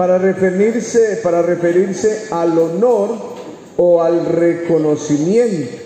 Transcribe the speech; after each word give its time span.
para 0.00 0.16
referirse, 0.16 1.20
para 1.22 1.42
referirse 1.42 2.28
al 2.30 2.58
honor 2.58 3.18
o 3.76 4.02
al 4.02 4.24
reconocimiento. 4.24 5.76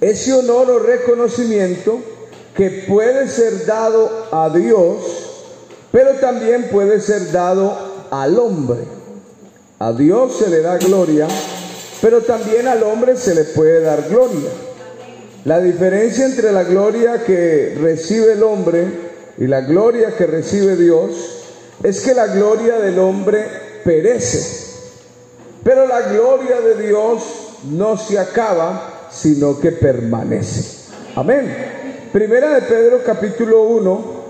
Ese 0.00 0.32
honor 0.32 0.70
o 0.70 0.78
reconocimiento 0.78 2.00
que 2.56 2.86
puede 2.88 3.28
ser 3.28 3.66
dado 3.66 4.10
a 4.32 4.48
Dios, 4.48 5.02
pero 5.92 6.12
también 6.14 6.70
puede 6.72 6.98
ser 6.98 7.30
dado 7.30 7.76
al 8.10 8.38
hombre. 8.38 8.78
A 9.80 9.92
Dios 9.92 10.38
se 10.38 10.48
le 10.48 10.62
da 10.62 10.78
gloria, 10.78 11.28
pero 12.00 12.22
también 12.22 12.68
al 12.68 12.84
hombre 12.84 13.18
se 13.18 13.34
le 13.34 13.44
puede 13.44 13.82
dar 13.82 14.08
gloria. 14.08 14.48
La 15.44 15.60
diferencia 15.60 16.24
entre 16.24 16.52
la 16.52 16.64
gloria 16.64 17.22
que 17.22 17.76
recibe 17.78 18.32
el 18.32 18.42
hombre 18.42 18.86
y 19.36 19.46
la 19.46 19.60
gloria 19.60 20.16
que 20.16 20.26
recibe 20.26 20.76
Dios 20.76 21.33
es 21.82 22.00
que 22.00 22.14
la 22.14 22.28
gloria 22.28 22.78
del 22.78 22.98
hombre 22.98 23.46
perece, 23.84 24.64
pero 25.62 25.86
la 25.86 26.02
gloria 26.02 26.60
de 26.60 26.86
Dios 26.86 27.22
no 27.70 27.96
se 27.96 28.18
acaba, 28.18 29.08
sino 29.10 29.58
que 29.58 29.72
permanece. 29.72 30.90
Amén. 31.16 32.08
Primera 32.12 32.54
de 32.54 32.62
Pedro 32.62 33.00
capítulo 33.04 33.62
1. 33.62 34.24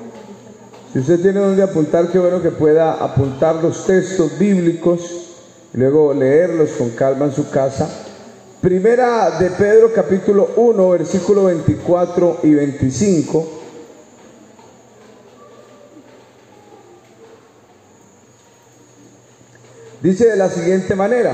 Si 0.93 1.01
usted 1.01 1.21
tiene 1.21 1.41
donde 1.41 1.63
apuntar, 1.63 2.09
qué 2.09 2.19
bueno 2.19 2.41
que 2.41 2.51
pueda 2.51 2.93
apuntar 2.93 3.57
los 3.57 3.85
textos 3.85 4.39
bíblicos 4.39 5.01
y 5.73 5.79
luego 5.79 6.15
leerlos 6.15 6.71
con 6.73 6.91
calma 6.91 7.27
en 7.27 7.33
su 7.33 7.51
casa. 7.51 7.89
Primera 8.61 9.39
de 9.39 9.51
Pedro 9.51 9.93
capítulo 9.93 10.51
1, 10.57 10.91
versículo 10.91 11.45
24 11.45 12.39
y 12.45 12.55
25. 12.55 13.64
Dice 20.05 20.27
de 20.27 20.37
la 20.37 20.51
siguiente 20.51 20.95
manera, 20.95 21.33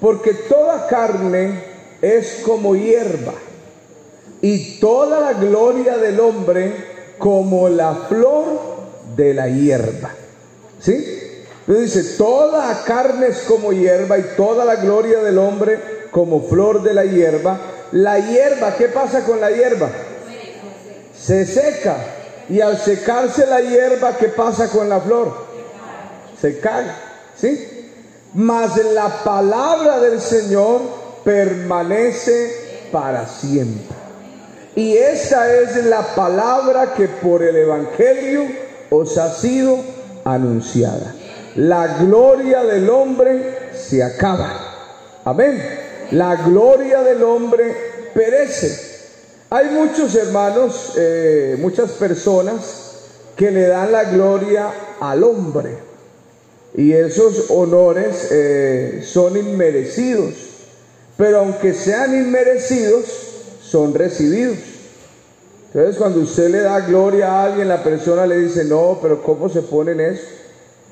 porque 0.00 0.32
toda 0.32 0.86
carne 0.86 1.62
es 2.00 2.40
como 2.42 2.74
hierba 2.74 3.34
y 4.40 4.80
toda 4.80 5.20
la 5.20 5.34
gloria 5.34 5.98
del 5.98 6.18
hombre 6.18 6.72
como 7.18 7.68
la 7.68 7.94
flor 8.08 8.46
de 9.14 9.34
la 9.34 9.50
hierba. 9.50 10.12
¿Sí? 10.80 11.42
Entonces 11.66 11.94
dice, 11.94 12.16
toda 12.16 12.84
carne 12.86 13.26
es 13.26 13.40
como 13.40 13.70
hierba 13.70 14.16
y 14.16 14.22
toda 14.34 14.64
la 14.64 14.76
gloria 14.76 15.18
del 15.18 15.36
hombre 15.36 15.78
como 16.10 16.40
flor 16.40 16.82
de 16.82 16.94
la 16.94 17.04
hierba. 17.04 17.60
La 17.92 18.18
hierba, 18.18 18.76
¿qué 18.78 18.88
pasa 18.88 19.26
con 19.26 19.42
la 19.42 19.50
hierba? 19.50 19.90
Se 21.14 21.44
seca. 21.44 21.98
Y 22.48 22.62
al 22.62 22.78
secarse 22.78 23.46
la 23.46 23.60
hierba, 23.60 24.16
¿qué 24.16 24.28
pasa 24.28 24.70
con 24.70 24.88
la 24.88 25.00
flor? 25.00 25.36
Se 26.40 26.58
cae. 26.60 27.04
¿Sí? 27.36 27.73
Mas 28.34 28.76
la 28.92 29.22
palabra 29.24 30.00
del 30.00 30.20
Señor 30.20 30.80
permanece 31.24 32.88
para 32.92 33.26
siempre. 33.26 33.96
Y 34.76 34.96
esta 34.96 35.52
es 35.52 35.84
la 35.86 36.14
palabra 36.14 36.94
que 36.94 37.08
por 37.08 37.42
el 37.42 37.56
Evangelio 37.56 38.46
os 38.90 39.16
ha 39.18 39.32
sido 39.34 39.78
anunciada. 40.24 41.14
La 41.54 41.98
gloria 41.98 42.64
del 42.64 42.90
hombre 42.90 43.70
se 43.72 44.02
acaba. 44.02 44.50
Amén 45.24 45.84
la 46.10 46.36
gloria 46.36 47.02
del 47.02 47.22
hombre 47.22 48.10
perece. 48.14 48.92
Hay 49.50 49.70
muchos 49.70 50.14
hermanos, 50.14 50.92
eh, 50.96 51.56
muchas 51.60 51.92
personas 51.92 52.92
que 53.36 53.50
le 53.50 53.66
dan 53.66 53.92
la 53.92 54.04
gloria 54.04 54.70
al 55.00 55.22
hombre 55.24 55.93
y 56.74 56.92
esos 56.92 57.50
honores 57.50 58.28
eh, 58.32 59.02
son 59.06 59.36
inmerecidos, 59.36 60.34
pero 61.16 61.38
aunque 61.38 61.72
sean 61.72 62.14
inmerecidos, 62.14 63.04
son 63.62 63.94
recibidos. 63.94 64.56
Entonces 65.66 65.96
cuando 65.96 66.20
usted 66.20 66.50
le 66.50 66.60
da 66.60 66.80
gloria 66.80 67.30
a 67.30 67.44
alguien, 67.44 67.68
la 67.68 67.82
persona 67.82 68.26
le 68.26 68.38
dice, 68.38 68.64
no, 68.64 68.98
pero 69.00 69.22
¿cómo 69.22 69.48
se 69.48 69.62
pone 69.62 69.92
en 69.92 70.00
eso? 70.00 70.22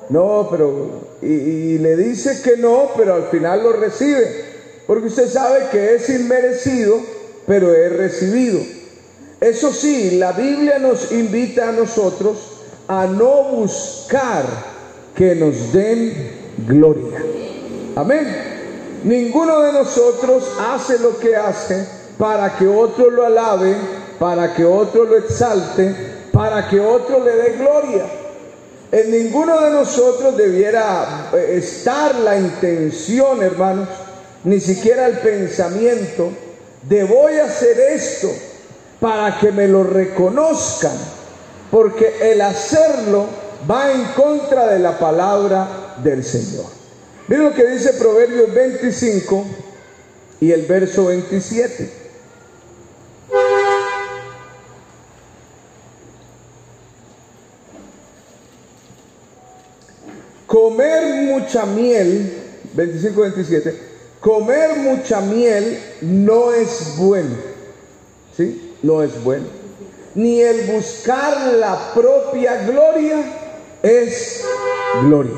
No, 0.09 0.49
pero... 0.51 1.17
y 1.23 1.79
le 1.79 1.97
dice 1.97 2.43
que 2.43 2.57
no, 2.57 2.91
pero 2.97 3.15
al 3.15 3.29
final 3.29 3.63
lo 3.63 3.73
recibe. 3.73 4.53
Porque 4.87 5.07
usted 5.07 5.29
sabe 5.29 5.69
que 5.71 5.95
es 5.95 6.09
inmerecido, 6.09 7.01
pero 7.47 7.73
es 7.75 7.93
recibido. 7.93 8.61
Eso 9.41 9.73
sí, 9.73 10.13
la 10.13 10.33
Biblia 10.33 10.79
nos 10.79 11.11
invita 11.13 11.69
a 11.69 11.73
nosotros 11.73 12.39
a 12.89 13.07
no 13.07 13.45
buscar 13.45 14.72
que 15.15 15.35
nos 15.35 15.73
den 15.73 16.33
gloria. 16.67 17.23
Amén. 17.97 18.53
Ninguno 19.05 19.61
de 19.61 19.73
nosotros 19.73 20.45
hace 20.61 20.99
lo 20.99 21.19
que 21.19 21.37
hace 21.37 21.87
para 22.19 22.57
que 22.57 22.67
otro 22.67 23.11
lo 23.11 23.27
alabe, 23.27 23.77
para 24.19 24.55
que 24.55 24.65
otro 24.65 25.05
lo 25.05 25.17
exalte, 25.17 25.95
para 26.33 26.69
que 26.69 26.81
otro 26.81 27.23
le 27.25 27.33
dé 27.33 27.57
gloria. 27.59 28.05
En 28.93 29.11
ninguno 29.11 29.61
de 29.61 29.71
nosotros 29.71 30.37
debiera 30.37 31.31
eh, 31.33 31.57
estar 31.57 32.15
la 32.17 32.39
intención, 32.39 33.43
hermanos, 33.43 33.89
ni 34.45 34.61
siquiera 34.61 35.07
el 35.07 35.19
pensamiento 35.19 36.31
de 36.83 37.05
voy 37.05 37.39
a 37.39 37.47
hacer 37.47 37.79
esto 37.81 38.29
para 39.01 39.39
que 39.39 39.51
me 39.51 39.67
lo 39.67 39.83
reconozcan, 39.83 40.97
porque 41.71 42.33
el 42.33 42.41
hacerlo 42.41 43.27
va 43.71 43.93
en 43.93 44.05
contra 44.15 44.69
de 44.69 44.79
la 44.79 44.99
palabra 44.99 45.97
del 46.03 46.25
Señor. 46.25 46.67
Miren 47.29 47.45
lo 47.45 47.55
que 47.55 47.67
dice 47.67 47.95
Proverbios 47.95 48.53
25 48.53 49.45
y 50.41 50.53
el 50.53 50.67
verso 50.67 51.07
27. 51.07 52.03
Comer 60.47 61.25
mucha 61.25 61.65
miel, 61.65 62.31
25-27, 62.77 63.75
Comer 64.21 64.77
mucha 64.77 65.21
miel 65.21 65.79
no 66.03 66.53
es 66.53 66.97
bueno. 66.99 67.37
¿Sí? 68.37 68.75
No 68.83 69.03
es 69.03 69.23
bueno. 69.25 69.47
Ni 70.15 70.43
el 70.43 70.71
buscar 70.71 71.55
la 71.55 71.95
propia 71.95 72.65
gloria 72.65 73.42
es 73.83 74.45
gloria. 75.03 75.33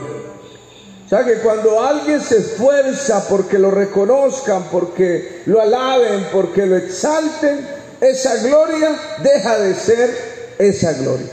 O 1.04 1.08
sea 1.08 1.24
que 1.24 1.34
cuando 1.40 1.82
alguien 1.82 2.20
se 2.20 2.38
esfuerza 2.38 3.26
porque 3.28 3.58
lo 3.58 3.70
reconozcan, 3.70 4.64
porque 4.70 5.42
lo 5.46 5.60
alaben, 5.60 6.28
porque 6.32 6.66
lo 6.66 6.76
exalten, 6.76 7.66
esa 8.00 8.36
gloria 8.42 8.90
deja 9.22 9.58
de 9.58 9.74
ser 9.74 10.10
esa 10.58 10.92
gloria. 10.94 11.28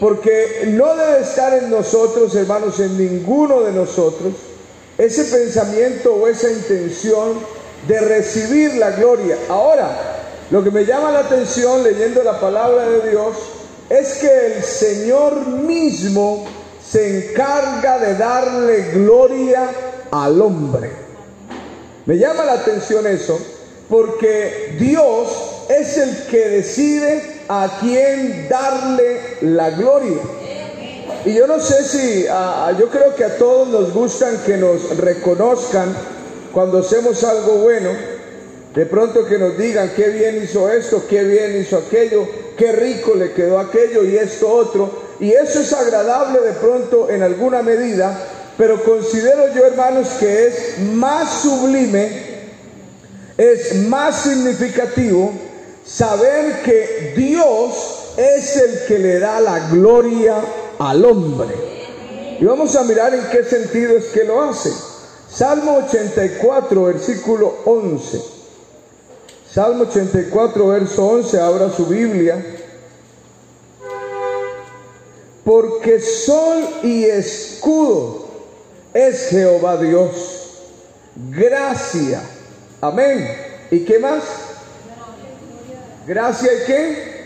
Porque 0.00 0.64
no 0.68 0.96
debe 0.96 1.20
estar 1.20 1.54
en 1.54 1.70
nosotros, 1.70 2.34
hermanos, 2.34 2.80
en 2.80 2.96
ninguno 2.98 3.60
de 3.60 3.72
nosotros, 3.72 4.34
ese 4.98 5.24
pensamiento 5.24 6.14
o 6.14 6.26
esa 6.26 6.50
intención 6.50 7.38
de 7.86 8.00
recibir 8.00 8.74
la 8.74 8.90
gloria. 8.90 9.36
Ahora, 9.48 9.88
lo 10.50 10.64
que 10.64 10.70
me 10.70 10.84
llama 10.84 11.12
la 11.12 11.20
atención 11.20 11.82
leyendo 11.82 12.22
la 12.22 12.40
palabra 12.40 12.88
de 12.88 13.10
Dios 13.10 13.36
es 13.90 14.14
que 14.18 14.46
el 14.46 14.62
Señor 14.62 15.46
mismo 15.48 16.46
se 16.82 17.30
encarga 17.30 17.98
de 17.98 18.14
darle 18.14 18.92
gloria 18.92 19.70
al 20.10 20.40
hombre. 20.40 20.90
Me 22.06 22.16
llama 22.16 22.44
la 22.44 22.52
atención 22.52 23.06
eso 23.06 23.38
porque 23.88 24.76
Dios 24.78 25.66
es 25.68 25.98
el 25.98 26.26
que 26.26 26.48
decide 26.48 27.40
a 27.48 27.78
quién 27.80 28.48
darle 28.48 29.20
la 29.42 29.70
gloria. 29.70 30.20
Y 31.24 31.34
yo 31.34 31.46
no 31.48 31.58
sé 31.60 31.84
si, 31.84 32.24
yo 32.78 32.88
creo 32.88 33.14
que 33.16 33.24
a 33.24 33.36
todos 33.36 33.68
nos 33.68 33.92
gustan 33.92 34.38
que 34.46 34.56
nos 34.56 34.96
reconozcan 34.96 35.94
cuando 36.52 36.78
hacemos 36.78 37.22
algo 37.24 37.54
bueno. 37.56 37.90
De 38.74 38.86
pronto 38.86 39.26
que 39.26 39.36
nos 39.36 39.58
digan 39.58 39.92
qué 39.96 40.08
bien 40.10 40.40
hizo 40.44 40.70
esto, 40.70 41.04
qué 41.08 41.24
bien 41.24 41.60
hizo 41.60 41.78
aquello, 41.78 42.24
qué 42.60 42.72
rico 42.72 43.14
le 43.14 43.32
quedó 43.32 43.58
aquello 43.58 44.04
y 44.04 44.18
esto 44.18 44.52
otro. 44.52 44.90
Y 45.18 45.32
eso 45.32 45.60
es 45.60 45.72
agradable 45.72 46.40
de 46.40 46.52
pronto 46.52 47.08
en 47.08 47.22
alguna 47.22 47.62
medida, 47.62 48.16
pero 48.58 48.84
considero 48.84 49.52
yo 49.54 49.66
hermanos 49.66 50.08
que 50.20 50.46
es 50.46 50.78
más 50.92 51.40
sublime, 51.40 52.10
es 53.38 53.74
más 53.88 54.22
significativo 54.22 55.32
saber 55.84 56.60
que 56.62 57.14
Dios 57.16 58.12
es 58.18 58.56
el 58.56 58.86
que 58.86 58.98
le 58.98 59.18
da 59.18 59.40
la 59.40 59.70
gloria 59.70 60.36
al 60.78 61.04
hombre. 61.04 61.54
Y 62.38 62.44
vamos 62.44 62.76
a 62.76 62.84
mirar 62.84 63.14
en 63.14 63.24
qué 63.30 63.42
sentido 63.42 63.96
es 63.96 64.06
que 64.06 64.24
lo 64.24 64.42
hace. 64.42 64.70
Salmo 65.30 65.78
84, 65.86 66.84
versículo 66.84 67.56
11. 67.64 68.39
Salmo 69.52 69.82
84, 69.82 70.66
verso 70.66 71.06
11, 71.06 71.40
abra 71.40 71.70
su 71.70 71.86
Biblia. 71.86 72.44
porque 75.50 76.00
sol 76.00 76.64
y 76.84 77.06
escudo 77.06 78.28
es 78.94 79.30
Jehová 79.30 79.76
Dios. 79.78 80.60
Gracia. 81.28 82.22
Amén. 82.80 83.36
¿Y 83.70 83.80
qué 83.80 83.98
más? 83.98 84.22
Gracia 86.06 86.52
y 86.52 86.66
qué? 86.66 87.24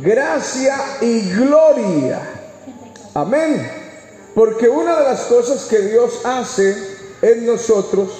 Gracia 0.00 0.76
y 1.00 1.30
gloria. 1.32 2.20
Amén. 3.14 3.68
Porque 4.32 4.68
una 4.68 5.00
de 5.00 5.04
las 5.04 5.22
cosas 5.22 5.64
que 5.64 5.78
Dios 5.78 6.20
hace 6.24 6.76
en 7.20 7.46
nosotros 7.46 8.10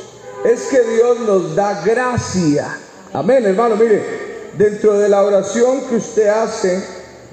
es 0.44 0.62
que 0.62 0.80
Dios 0.80 1.20
nos 1.20 1.54
da 1.54 1.82
gracia. 1.84 2.78
Amén, 3.12 3.44
hermano. 3.44 3.76
Mire, 3.76 4.02
dentro 4.56 4.98
de 4.98 5.08
la 5.08 5.22
oración 5.22 5.82
que 5.88 5.96
usted 5.96 6.28
hace, 6.28 6.82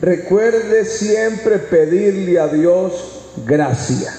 recuerde 0.01 0.85
siempre 0.85 1.59
pedirle 1.59 2.39
a 2.39 2.47
Dios 2.47 3.21
gracia. 3.45 4.13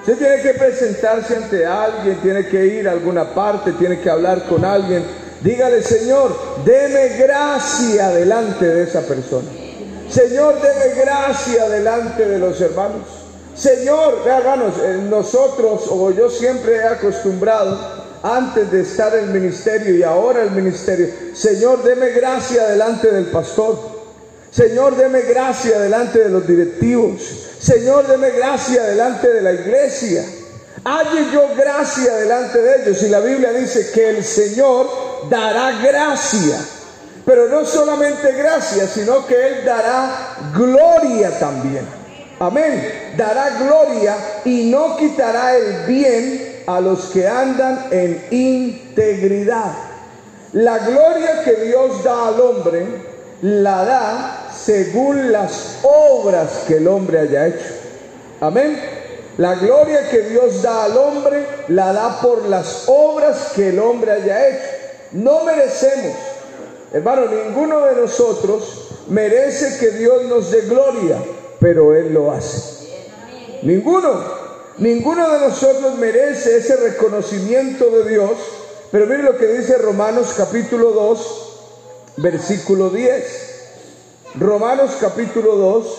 Usted 0.00 0.18
tiene 0.18 0.42
que 0.42 0.54
presentarse 0.54 1.36
ante 1.36 1.64
alguien, 1.64 2.16
tiene 2.20 2.46
que 2.46 2.66
ir 2.66 2.88
a 2.88 2.92
alguna 2.92 3.34
parte, 3.34 3.72
tiene 3.72 4.00
que 4.00 4.10
hablar 4.10 4.44
con 4.44 4.64
alguien. 4.64 5.02
Dígale, 5.40 5.82
Señor, 5.82 6.36
deme 6.64 7.16
gracia 7.16 8.10
delante 8.10 8.66
de 8.66 8.84
esa 8.84 9.00
persona. 9.02 9.48
Señor, 10.10 10.56
deme 10.60 11.00
gracia 11.00 11.68
delante 11.68 12.26
de 12.26 12.38
los 12.38 12.60
hermanos. 12.60 13.02
Señor, 13.54 14.18
hermanos, 14.26 14.74
eh, 14.82 14.98
nosotros, 15.08 15.84
o 15.88 16.10
yo 16.10 16.28
siempre 16.28 16.76
he 16.76 16.84
acostumbrado, 16.84 18.03
antes 18.24 18.70
de 18.70 18.80
estar 18.80 19.14
en 19.14 19.24
el 19.24 19.30
ministerio 19.38 19.94
y 19.94 20.02
ahora 20.02 20.42
el 20.42 20.50
ministerio, 20.52 21.08
Señor, 21.34 21.82
deme 21.82 22.08
gracia 22.08 22.68
delante 22.68 23.10
del 23.10 23.26
pastor. 23.26 23.78
Señor, 24.50 24.96
deme 24.96 25.20
gracia 25.22 25.78
delante 25.78 26.20
de 26.20 26.30
los 26.30 26.46
directivos. 26.46 27.20
Señor, 27.60 28.06
deme 28.06 28.30
gracia 28.30 28.82
delante 28.84 29.30
de 29.30 29.42
la 29.42 29.52
iglesia. 29.52 30.24
Halle 30.84 31.32
yo 31.34 31.54
gracia 31.54 32.14
delante 32.14 32.62
de 32.62 32.82
ellos. 32.82 33.02
Y 33.02 33.08
la 33.10 33.20
Biblia 33.20 33.52
dice 33.52 33.90
que 33.92 34.08
el 34.08 34.24
Señor 34.24 34.88
dará 35.28 35.82
gracia. 35.82 36.58
Pero 37.26 37.48
no 37.48 37.66
solamente 37.66 38.32
gracia, 38.32 38.86
sino 38.86 39.26
que 39.26 39.34
Él 39.34 39.64
dará 39.66 40.38
gloria 40.54 41.38
también. 41.38 41.86
Amén. 42.38 43.12
Dará 43.18 43.50
gloria 43.58 44.16
y 44.46 44.70
no 44.70 44.96
quitará 44.96 45.56
el 45.56 45.86
bien 45.86 46.53
a 46.66 46.80
los 46.80 47.06
que 47.06 47.26
andan 47.26 47.86
en 47.90 48.24
integridad. 48.30 49.72
La 50.52 50.78
gloria 50.78 51.42
que 51.44 51.56
Dios 51.56 52.02
da 52.04 52.28
al 52.28 52.40
hombre 52.40 52.86
la 53.42 53.84
da 53.84 54.50
según 54.54 55.32
las 55.32 55.78
obras 55.82 56.64
que 56.66 56.76
el 56.76 56.88
hombre 56.88 57.20
haya 57.20 57.48
hecho. 57.48 57.74
Amén. 58.40 58.80
La 59.36 59.56
gloria 59.56 60.08
que 60.10 60.20
Dios 60.22 60.62
da 60.62 60.84
al 60.84 60.96
hombre 60.96 61.44
la 61.68 61.92
da 61.92 62.20
por 62.20 62.44
las 62.46 62.84
obras 62.86 63.52
que 63.54 63.70
el 63.70 63.78
hombre 63.78 64.12
haya 64.12 64.48
hecho. 64.48 64.68
No 65.12 65.44
merecemos, 65.44 66.14
hermano, 66.92 67.26
ninguno 67.26 67.80
de 67.86 67.96
nosotros 67.96 68.90
merece 69.08 69.78
que 69.78 69.90
Dios 69.98 70.24
nos 70.24 70.50
dé 70.50 70.62
gloria 70.62 71.18
pero 71.64 71.94
Él 71.94 72.12
lo 72.12 72.30
hace. 72.30 72.90
Ninguno, 73.62 74.22
ninguno 74.78 75.30
de 75.30 75.38
nosotros 75.40 75.96
merece 75.98 76.56
ese 76.56 76.76
reconocimiento 76.76 77.90
de 77.90 78.10
Dios, 78.10 78.32
pero 78.90 79.06
mire 79.06 79.22
lo 79.22 79.36
que 79.36 79.46
dice 79.46 79.78
Romanos 79.78 80.34
capítulo 80.36 80.90
2, 80.90 82.16
versículo 82.18 82.90
10. 82.90 83.50
Romanos 84.36 84.92
capítulo 85.00 85.56
2, 85.56 85.98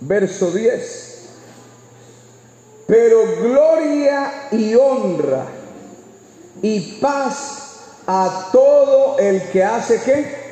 verso 0.00 0.50
10. 0.50 1.06
Pero 2.86 3.22
gloria 3.42 4.48
y 4.52 4.74
honra 4.76 5.46
y 6.62 6.98
paz 7.00 7.66
a 8.06 8.50
todo 8.52 9.18
el 9.18 9.42
que 9.50 9.64
hace 9.64 10.00
qué? 10.02 10.46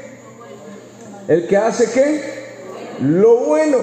El 1.28 1.46
que 1.46 1.56
hace 1.56 1.90
qué? 1.90 2.33
Lo 3.00 3.36
bueno. 3.36 3.78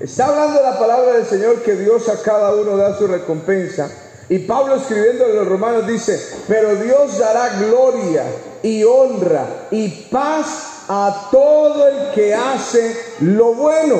Está 0.00 0.26
hablando 0.26 0.62
la 0.62 0.78
palabra 0.78 1.12
del 1.14 1.26
Señor 1.26 1.62
que 1.62 1.76
Dios 1.76 2.08
a 2.08 2.22
cada 2.22 2.54
uno 2.54 2.76
da 2.76 2.98
su 2.98 3.06
recompensa. 3.06 3.90
Y 4.28 4.40
Pablo 4.40 4.76
escribiendo 4.76 5.26
en 5.26 5.36
los 5.36 5.46
romanos 5.46 5.86
dice, 5.86 6.20
pero 6.48 6.74
Dios 6.76 7.18
dará 7.18 7.50
gloria 7.60 8.24
y 8.62 8.82
honra 8.82 9.66
y 9.70 9.88
paz 10.10 10.84
a 10.88 11.28
todo 11.30 11.88
el 11.88 12.12
que 12.12 12.34
hace 12.34 12.96
lo 13.20 13.54
bueno. 13.54 13.96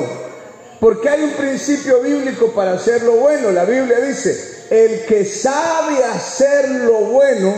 Porque 0.79 1.09
hay 1.09 1.23
un 1.23 1.31
principio 1.31 2.01
bíblico 2.01 2.51
para 2.51 2.73
hacer 2.73 3.03
lo 3.03 3.13
bueno. 3.13 3.51
La 3.51 3.65
Biblia 3.65 3.99
dice, 3.99 4.65
el 4.69 5.05
que 5.05 5.23
sabe 5.25 6.03
hacer 6.03 6.69
lo 6.69 6.93
bueno, 6.93 7.53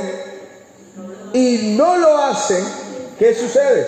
y 1.34 1.76
no 1.78 1.98
lo 1.98 2.18
hacen, 2.18 2.64
¿qué 3.20 3.34
sucede? 3.34 3.86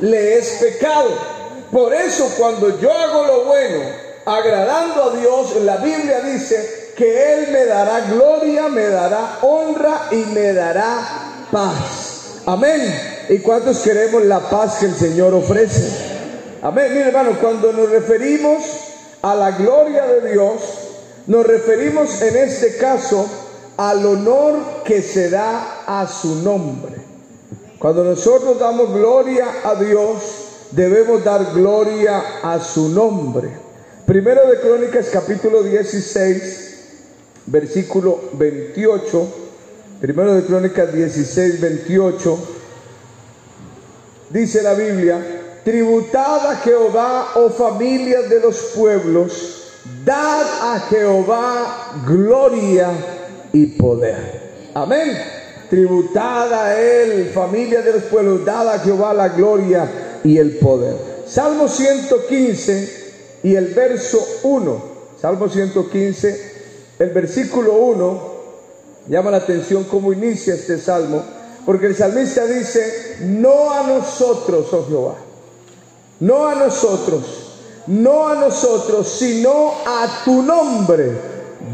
Le 0.00 0.38
es 0.38 0.58
pecado. 0.60 1.31
Por 1.72 1.94
eso 1.94 2.28
cuando 2.38 2.78
yo 2.78 2.92
hago 2.92 3.26
lo 3.26 3.44
bueno, 3.44 3.80
agradando 4.26 5.04
a 5.04 5.16
Dios, 5.16 5.56
la 5.62 5.78
Biblia 5.78 6.20
dice 6.20 6.92
que 6.94 7.32
Él 7.32 7.48
me 7.50 7.64
dará 7.64 8.00
gloria, 8.02 8.68
me 8.68 8.88
dará 8.88 9.38
honra 9.40 10.08
y 10.10 10.16
me 10.16 10.52
dará 10.52 11.46
paz. 11.50 12.42
Amén. 12.44 13.24
¿Y 13.30 13.38
cuántos 13.38 13.78
queremos 13.78 14.22
la 14.24 14.40
paz 14.40 14.80
que 14.80 14.86
el 14.86 14.94
Señor 14.94 15.32
ofrece? 15.32 15.88
Amén. 16.60 16.92
Mire 16.92 17.08
hermano, 17.08 17.38
cuando 17.40 17.72
nos 17.72 17.88
referimos 17.88 18.62
a 19.22 19.34
la 19.34 19.52
gloria 19.52 20.06
de 20.06 20.30
Dios, 20.30 20.60
nos 21.26 21.46
referimos 21.46 22.20
en 22.20 22.36
este 22.36 22.76
caso 22.76 23.26
al 23.78 24.04
honor 24.04 24.82
que 24.84 25.00
se 25.00 25.30
da 25.30 25.84
a 25.86 26.06
su 26.06 26.42
nombre. 26.42 26.96
Cuando 27.78 28.04
nosotros 28.04 28.58
damos 28.58 28.92
gloria 28.92 29.46
a 29.64 29.74
Dios, 29.76 30.41
debemos 30.72 31.22
dar 31.22 31.52
gloria 31.52 32.22
a 32.42 32.58
su 32.60 32.88
nombre. 32.88 33.50
Primero 34.06 34.48
de 34.48 34.58
Crónicas 34.60 35.08
capítulo 35.12 35.62
16, 35.62 36.80
versículo 37.46 38.20
28. 38.32 39.28
Primero 40.00 40.34
de 40.34 40.44
Crónicas 40.44 40.92
16, 40.92 41.60
28. 41.60 42.38
Dice 44.30 44.62
la 44.62 44.74
Biblia, 44.74 45.60
tributad 45.64 46.50
a 46.50 46.56
Jehová, 46.56 47.32
oh 47.36 47.50
familias 47.50 48.28
de 48.28 48.40
los 48.40 48.72
pueblos, 48.74 49.74
dad 50.04 50.74
a 50.74 50.80
Jehová 50.88 52.02
gloria 52.06 52.90
y 53.52 53.66
poder. 53.66 54.70
Amén. 54.74 55.18
Tributada 55.68 56.66
a 56.66 56.80
él, 56.80 57.30
familia 57.32 57.82
de 57.82 57.92
los 57.92 58.02
pueblos, 58.04 58.44
dada 58.44 58.74
a 58.74 58.78
Jehová 58.78 59.14
la 59.14 59.28
gloria 59.28 60.11
y 60.24 60.38
el 60.38 60.58
poder. 60.58 60.96
Salmo 61.26 61.68
115 61.68 63.02
y 63.42 63.54
el 63.54 63.66
verso 63.74 64.24
1. 64.42 64.92
Salmo 65.20 65.48
115, 65.48 66.52
el 66.98 67.10
versículo 67.10 67.74
1 67.74 68.32
llama 69.08 69.30
la 69.30 69.38
atención 69.38 69.84
cómo 69.84 70.12
inicia 70.12 70.54
este 70.54 70.78
salmo, 70.78 71.22
porque 71.64 71.86
el 71.86 71.96
salmista 71.96 72.44
dice, 72.46 73.18
no 73.20 73.70
a 73.70 73.82
nosotros, 73.82 74.72
oh 74.72 74.86
Jehová, 74.88 75.14
no 76.20 76.48
a 76.48 76.54
nosotros, 76.54 77.22
no 77.86 78.28
a 78.28 78.34
nosotros, 78.34 79.08
sino 79.08 79.74
a 79.86 80.22
tu 80.24 80.42
nombre 80.42 81.12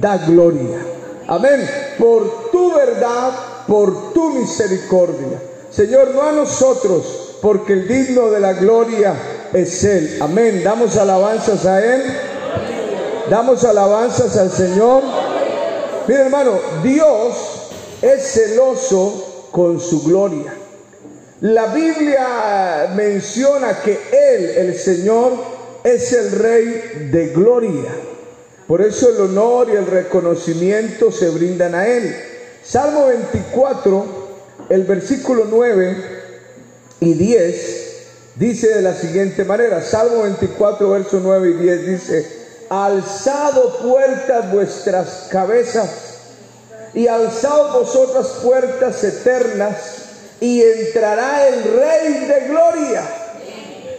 da 0.01 0.19
gloria. 0.27 0.79
Amén. 1.27 1.69
Por 1.99 2.51
tu 2.51 2.75
verdad, 2.75 3.67
por 3.67 4.13
tu 4.13 4.31
misericordia. 4.31 5.43
Señor, 5.71 6.15
no 6.15 6.23
a 6.23 6.33
nosotros, 6.33 7.28
porque 7.41 7.73
el 7.73 7.89
digno 7.89 8.31
de 8.31 8.41
la 8.41 8.55
gloria 8.55 9.15
es 9.53 9.85
Él. 9.85 10.19
Amén. 10.21 10.63
Damos 10.65 10.97
alabanzas 10.97 11.65
a 11.67 11.85
Él. 11.85 12.03
Damos 13.31 13.65
alabanzas 13.65 14.37
al 14.37 14.51
Señor. 14.51 15.03
Mira 16.07 16.25
hermano, 16.25 16.59
Dios 16.83 17.35
es 18.03 18.23
celoso 18.33 19.49
con 19.51 19.81
su 19.81 20.03
gloria. 20.05 20.55
La 21.41 21.67
Biblia 21.67 22.93
menciona 22.97 23.81
que 23.81 23.99
Él, 24.11 24.51
el 24.57 24.75
Señor, 24.79 25.33
es 25.85 26.13
el 26.13 26.33
Rey 26.33 27.09
de 27.13 27.29
gloria. 27.29 27.91
Por 28.67 28.83
eso 28.83 29.11
el 29.11 29.21
honor 29.21 29.69
y 29.73 29.77
el 29.77 29.87
reconocimiento 29.87 31.13
se 31.13 31.31
brindan 31.31 31.75
a 31.75 31.87
Él. 31.87 32.15
Salmo 32.63 33.07
24, 33.07 34.07
el 34.69 34.83
versículo 34.85 35.45
9 35.49 36.18
y 37.01 37.15
10 37.15 37.89
dice 38.37 38.69
de 38.69 38.83
la 38.83 38.95
siguiente 38.95 39.45
manera, 39.45 39.83
Salmo 39.83 40.23
24, 40.23 40.91
verso 40.91 41.21
9 41.23 41.51
y 41.51 41.53
10 41.55 41.87
dice, 41.87 42.27
alzado 42.71 43.79
puertas 43.79 44.53
vuestras 44.53 45.27
cabezas 45.31 45.91
y 46.95 47.07
alzado 47.09 47.81
vosotras 47.81 48.27
puertas 48.43 49.03
eternas 49.03 49.77
y 50.41 50.63
entrará 50.63 51.49
el 51.49 51.65
Rey 51.65 52.27
de 52.27 52.49
Gloria. 52.49 53.03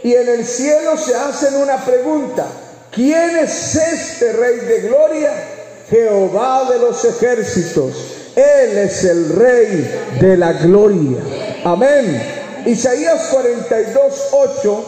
Y 0.03 0.13
en 0.13 0.29
el 0.29 0.45
cielo 0.45 0.97
se 0.97 1.13
hacen 1.13 1.55
una 1.55 1.83
pregunta. 1.83 2.45
¿Quién 2.91 3.37
es 3.37 3.75
este 3.75 4.31
Rey 4.33 4.59
de 4.59 4.81
Gloria? 4.87 5.31
Jehová 5.89 6.69
de 6.71 6.79
los 6.79 7.03
ejércitos. 7.03 7.93
Él 8.35 8.77
es 8.77 9.03
el 9.03 9.35
Rey 9.35 10.17
de 10.21 10.37
la 10.37 10.53
Gloria. 10.53 11.19
Amén. 11.65 12.38
Isaías 12.65 13.27
42, 13.31 14.27
8. 14.31 14.83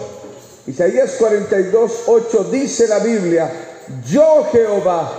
Isaías 0.67 1.15
42, 1.17 2.03
8 2.05 2.43
dice 2.51 2.87
la 2.87 2.99
Biblia, 2.99 3.51
yo 4.07 4.47
Jehová, 4.51 5.11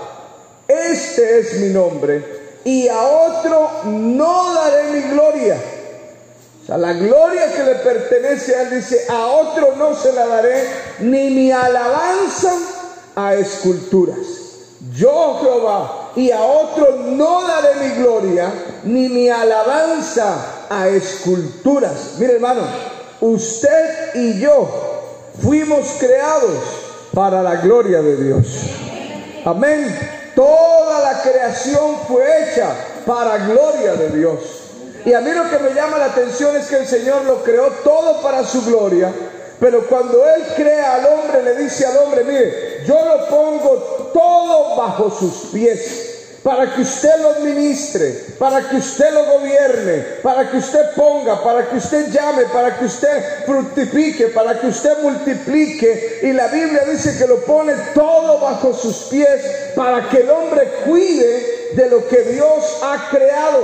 este 0.68 1.40
es 1.40 1.54
mi 1.58 1.68
nombre, 1.68 2.60
y 2.64 2.86
a 2.88 3.02
otro 3.02 3.70
no 3.84 4.54
daré 4.54 4.92
mi 4.92 5.00
gloria. 5.10 5.56
O 6.62 6.66
sea, 6.66 6.78
la 6.78 6.92
gloria 6.92 7.52
que 7.52 7.64
le 7.64 7.74
pertenece 7.76 8.54
a 8.54 8.62
él 8.62 8.70
dice, 8.70 9.04
a 9.08 9.26
otro 9.26 9.74
no 9.74 9.96
se 9.96 10.12
la 10.12 10.26
daré, 10.26 10.64
ni 11.00 11.30
mi 11.30 11.50
alabanza 11.50 12.52
a 13.16 13.34
esculturas. 13.34 14.18
Yo 14.94 15.40
Jehová, 15.42 16.12
y 16.14 16.30
a 16.30 16.40
otro 16.40 16.96
no 16.96 17.42
daré 17.48 17.88
mi 17.88 17.94
gloria, 17.96 18.52
ni 18.84 19.08
mi 19.08 19.28
alabanza 19.28 20.61
a 20.72 20.88
esculturas. 20.88 22.14
Mire 22.18 22.34
hermano, 22.34 22.62
usted 23.20 24.14
y 24.14 24.40
yo 24.40 24.68
fuimos 25.42 25.96
creados 25.98 26.56
para 27.12 27.42
la 27.42 27.56
gloria 27.56 28.00
de 28.00 28.16
Dios. 28.16 28.46
Amén. 29.44 29.94
Toda 30.34 31.12
la 31.12 31.22
creación 31.22 31.96
fue 32.08 32.24
hecha 32.24 32.74
para 33.04 33.36
gloria 33.38 33.94
de 33.94 34.08
Dios. 34.10 34.38
Y 35.04 35.12
a 35.12 35.20
mí 35.20 35.30
lo 35.32 35.50
que 35.50 35.58
me 35.58 35.74
llama 35.74 35.98
la 35.98 36.06
atención 36.06 36.56
es 36.56 36.68
que 36.68 36.76
el 36.76 36.86
Señor 36.86 37.24
lo 37.24 37.42
creó 37.42 37.66
todo 37.84 38.22
para 38.22 38.44
su 38.44 38.64
gloria. 38.64 39.12
Pero 39.60 39.86
cuando 39.86 40.26
Él 40.26 40.42
crea 40.56 40.94
al 40.94 41.06
hombre, 41.06 41.42
le 41.42 41.62
dice 41.62 41.84
al 41.84 41.98
hombre, 41.98 42.24
mire, 42.24 42.82
yo 42.86 42.98
lo 43.04 43.28
pongo 43.28 44.10
todo 44.14 44.76
bajo 44.76 45.10
sus 45.10 45.50
pies 45.52 46.11
para 46.42 46.74
que 46.74 46.82
usted 46.82 47.20
lo 47.20 47.30
administre, 47.30 48.34
para 48.38 48.68
que 48.68 48.76
usted 48.76 49.12
lo 49.12 49.24
gobierne, 49.26 49.98
para 50.22 50.50
que 50.50 50.56
usted 50.56 50.90
ponga, 50.96 51.42
para 51.42 51.68
que 51.68 51.76
usted 51.76 52.10
llame, 52.10 52.44
para 52.46 52.76
que 52.76 52.86
usted 52.86 53.44
fructifique, 53.46 54.28
para 54.28 54.58
que 54.58 54.66
usted 54.66 54.98
multiplique. 55.02 56.20
Y 56.22 56.32
la 56.32 56.48
Biblia 56.48 56.84
dice 56.84 57.16
que 57.16 57.28
lo 57.28 57.44
pone 57.44 57.74
todo 57.94 58.40
bajo 58.40 58.74
sus 58.74 59.04
pies 59.04 59.40
para 59.76 60.08
que 60.08 60.18
el 60.18 60.30
hombre 60.30 60.68
cuide 60.84 61.70
de 61.76 61.88
lo 61.88 62.08
que 62.08 62.22
Dios 62.22 62.78
ha 62.82 63.08
creado. 63.10 63.62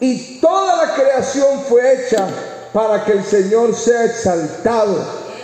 Y 0.00 0.40
toda 0.40 0.86
la 0.86 0.94
creación 0.94 1.62
fue 1.68 1.92
hecha 1.92 2.26
para 2.72 3.04
que 3.04 3.12
el 3.12 3.24
Señor 3.24 3.76
sea 3.76 4.06
exaltado 4.06 4.96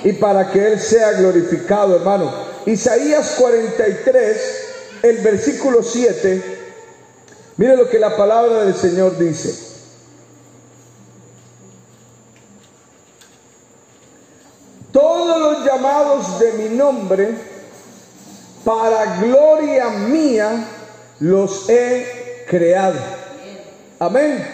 y 0.03 0.15
para 0.15 0.51
que 0.51 0.67
Él 0.67 0.81
sea 0.81 1.13
glorificado, 1.13 1.97
hermano. 1.97 2.33
Isaías 2.65 3.35
43 3.39 4.68
el 5.03 5.19
versículo 5.19 5.83
7, 5.83 6.43
mire 7.57 7.77
lo 7.77 7.89
que 7.89 7.99
la 7.99 8.17
palabra 8.17 8.65
del 8.65 8.75
Señor 8.75 9.17
dice. 9.19 9.67
Todos 14.93 15.39
los 15.41 15.65
llamados 15.65 16.39
de 16.41 16.53
mi 16.55 16.69
nombre, 16.77 17.35
para 18.65 19.21
gloria 19.21 19.91
mía, 19.91 20.67
los 21.21 21.69
he 21.69 22.45
creado. 22.49 22.99
Amén. 23.99 24.45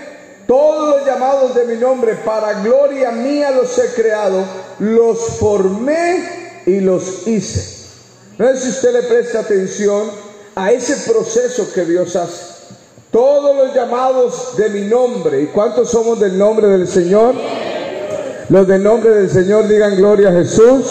Todos 0.46 0.96
los 0.96 1.06
llamados 1.06 1.54
de 1.54 1.64
mi 1.64 1.76
nombre, 1.76 2.14
para 2.16 2.60
gloria 2.62 3.10
mía 3.10 3.50
los 3.50 3.78
he 3.78 3.94
creado, 3.94 4.44
los 4.78 5.38
formé 5.38 6.62
y 6.66 6.80
los 6.80 7.26
hice. 7.26 7.86
No 8.36 8.48
sé 8.48 8.60
si 8.60 8.70
usted 8.70 8.92
le 8.92 9.02
presta 9.04 9.40
atención 9.40 10.23
a 10.54 10.72
ese 10.72 11.10
proceso 11.10 11.72
que 11.72 11.84
Dios 11.84 12.14
hace. 12.16 12.54
Todos 13.10 13.56
los 13.56 13.74
llamados 13.74 14.56
de 14.56 14.68
mi 14.70 14.82
nombre. 14.82 15.42
¿Y 15.42 15.46
cuántos 15.46 15.90
somos 15.90 16.18
del 16.18 16.36
nombre 16.36 16.66
del 16.66 16.88
Señor? 16.88 17.34
Los 18.48 18.66
del 18.66 18.82
nombre 18.82 19.10
del 19.10 19.30
Señor 19.30 19.68
digan 19.68 19.96
gloria 19.96 20.30
a 20.30 20.32
Jesús. 20.32 20.86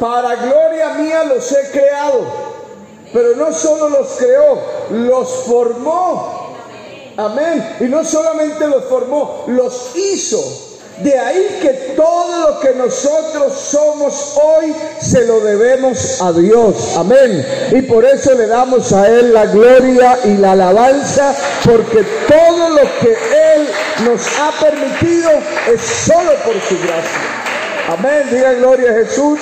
Para 0.00 0.34
gloria 0.36 0.94
mía 0.94 1.24
los 1.24 1.50
he 1.52 1.70
creado. 1.70 2.44
Pero 3.12 3.36
no 3.36 3.52
solo 3.52 3.90
los 3.90 4.08
creó, 4.18 4.58
los 4.90 5.28
formó. 5.46 6.54
Amén. 7.16 7.76
Y 7.80 7.84
no 7.84 8.04
solamente 8.04 8.66
los 8.66 8.84
formó, 8.84 9.44
los 9.46 9.94
hizo. 9.94 10.42
De 10.98 11.18
ahí 11.18 11.58
que 11.60 11.70
todo 11.96 12.50
lo 12.50 12.60
que 12.60 12.72
nosotros 12.74 13.52
somos 13.52 14.38
hoy 14.40 14.72
se 15.00 15.26
lo 15.26 15.40
debemos 15.40 16.22
a 16.22 16.32
Dios. 16.32 16.96
Amén. 16.96 17.44
Y 17.72 17.82
por 17.82 18.04
eso 18.04 18.34
le 18.34 18.46
damos 18.46 18.92
a 18.92 19.08
Él 19.08 19.32
la 19.32 19.46
gloria 19.46 20.18
y 20.24 20.36
la 20.36 20.52
alabanza, 20.52 21.34
porque 21.64 22.04
todo 22.28 22.68
lo 22.70 22.82
que 23.00 23.16
Él 23.54 23.68
nos 24.04 24.20
ha 24.38 24.52
permitido 24.60 25.30
es 25.72 25.80
solo 25.80 26.30
por 26.44 26.54
su 26.60 26.78
gracia. 26.78 27.20
Amén. 27.88 28.28
Diga 28.30 28.52
gloria 28.52 28.92
a 28.92 28.94
Jesús. 28.94 29.40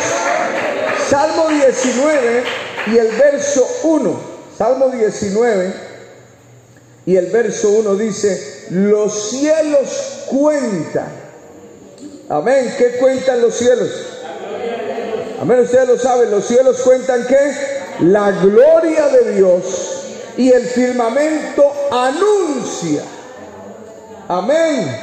Salmo 1.06 1.48
19 1.48 2.44
y 2.86 2.96
el 2.96 3.08
verso 3.08 3.68
1. 3.82 4.20
Salmo 4.56 4.88
19 4.88 5.72
y 7.04 7.16
el 7.16 7.26
verso 7.26 7.70
1 7.70 7.94
dice, 7.96 8.66
los 8.70 9.30
cielos 9.30 10.24
cuentan 10.30 11.21
Amén. 12.32 12.74
¿Qué 12.78 12.92
cuentan 12.92 13.42
los 13.42 13.54
cielos? 13.54 13.90
Amén. 15.38 15.60
Ustedes 15.60 15.86
lo 15.86 15.98
saben. 15.98 16.30
Los 16.30 16.46
cielos 16.46 16.80
cuentan 16.80 17.26
qué? 17.26 17.52
La 18.00 18.30
gloria 18.30 19.08
de 19.08 19.34
Dios. 19.34 20.04
Y 20.38 20.50
el 20.50 20.62
firmamento 20.62 21.70
anuncia. 21.90 23.02
Amén. 24.28 24.96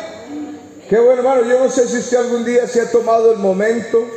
Qué 0.89 0.97
bueno, 0.97 1.19
hermano. 1.19 1.43
Yo 1.43 1.59
no 1.59 1.69
sé 1.69 1.87
si 1.87 1.99
usted 1.99 2.17
algún 2.17 2.43
día 2.43 2.67
se 2.67 2.81
ha 2.81 2.89
tomado 2.89 3.31
el 3.31 3.37
momento, 3.37 4.07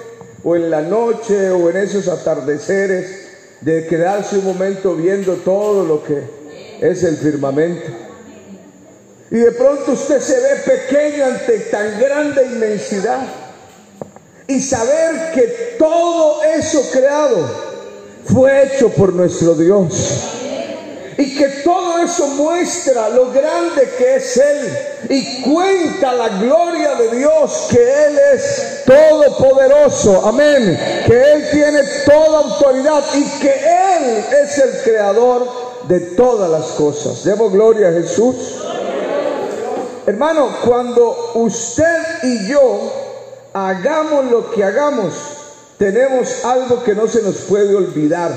o 0.43 0.57
en 0.57 0.71
la 0.71 0.81
noche, 0.81 1.51
o 1.51 1.69
en 1.69 1.77
esos 1.77 2.09
atardeceres, 2.09 3.27
de 3.61 3.87
quedarse 3.89 4.39
un 4.39 4.47
momento 4.47 4.95
viendo 4.95 5.35
todo 5.35 5.85
lo 5.85 6.03
que 6.03 6.23
es 6.81 7.03
el 7.03 7.19
firmamento. 7.19 7.91
Y 9.33 9.39
de 9.39 9.53
pronto 9.53 9.93
usted 9.93 10.21
se 10.21 10.39
ve 10.39 10.57
pequeño 10.57 11.25
ante 11.25 11.59
tan 11.71 11.99
grande 11.99 12.45
inmensidad. 12.45 13.23
Y 14.47 14.61
saber 14.61 15.33
que 15.33 15.77
todo 15.79 16.43
eso 16.43 16.83
creado 16.93 17.49
fue 18.27 18.65
hecho 18.65 18.91
por 18.91 19.15
nuestro 19.15 19.55
Dios. 19.55 19.95
Y 21.17 21.35
que 21.35 21.49
todo 21.65 21.99
eso 22.01 22.27
muestra 22.27 23.09
lo 23.09 23.31
grande 23.31 23.89
que 23.97 24.17
es 24.17 24.37
Él. 24.37 24.79
Y 25.09 25.41
cuenta 25.41 26.13
la 26.13 26.29
gloria 26.29 26.95
de 26.97 27.17
Dios, 27.17 27.69
que 27.71 27.79
Él 27.79 28.19
es 28.35 28.85
todopoderoso. 28.85 30.27
Amén. 30.27 30.79
Que 31.07 31.33
Él 31.33 31.49
tiene 31.51 31.81
toda 32.05 32.41
autoridad 32.41 33.03
y 33.15 33.25
que 33.41 33.49
Él 33.49 34.25
es 34.43 34.59
el 34.59 34.83
creador 34.83 35.49
de 35.89 36.01
todas 36.01 36.51
las 36.51 36.67
cosas. 36.73 37.25
Demos 37.25 37.51
gloria 37.51 37.89
a 37.89 37.93
Jesús. 37.93 38.62
Hermano, 40.05 40.49
cuando 40.65 41.33
usted 41.35 42.25
y 42.25 42.49
yo 42.49 42.93
hagamos 43.53 44.25
lo 44.31 44.51
que 44.51 44.65
hagamos, 44.65 45.15
tenemos 45.79 46.45
algo 46.45 46.83
que 46.83 46.95
no 46.95 47.07
se 47.07 47.23
nos 47.23 47.37
puede 47.37 47.75
olvidar. 47.75 48.33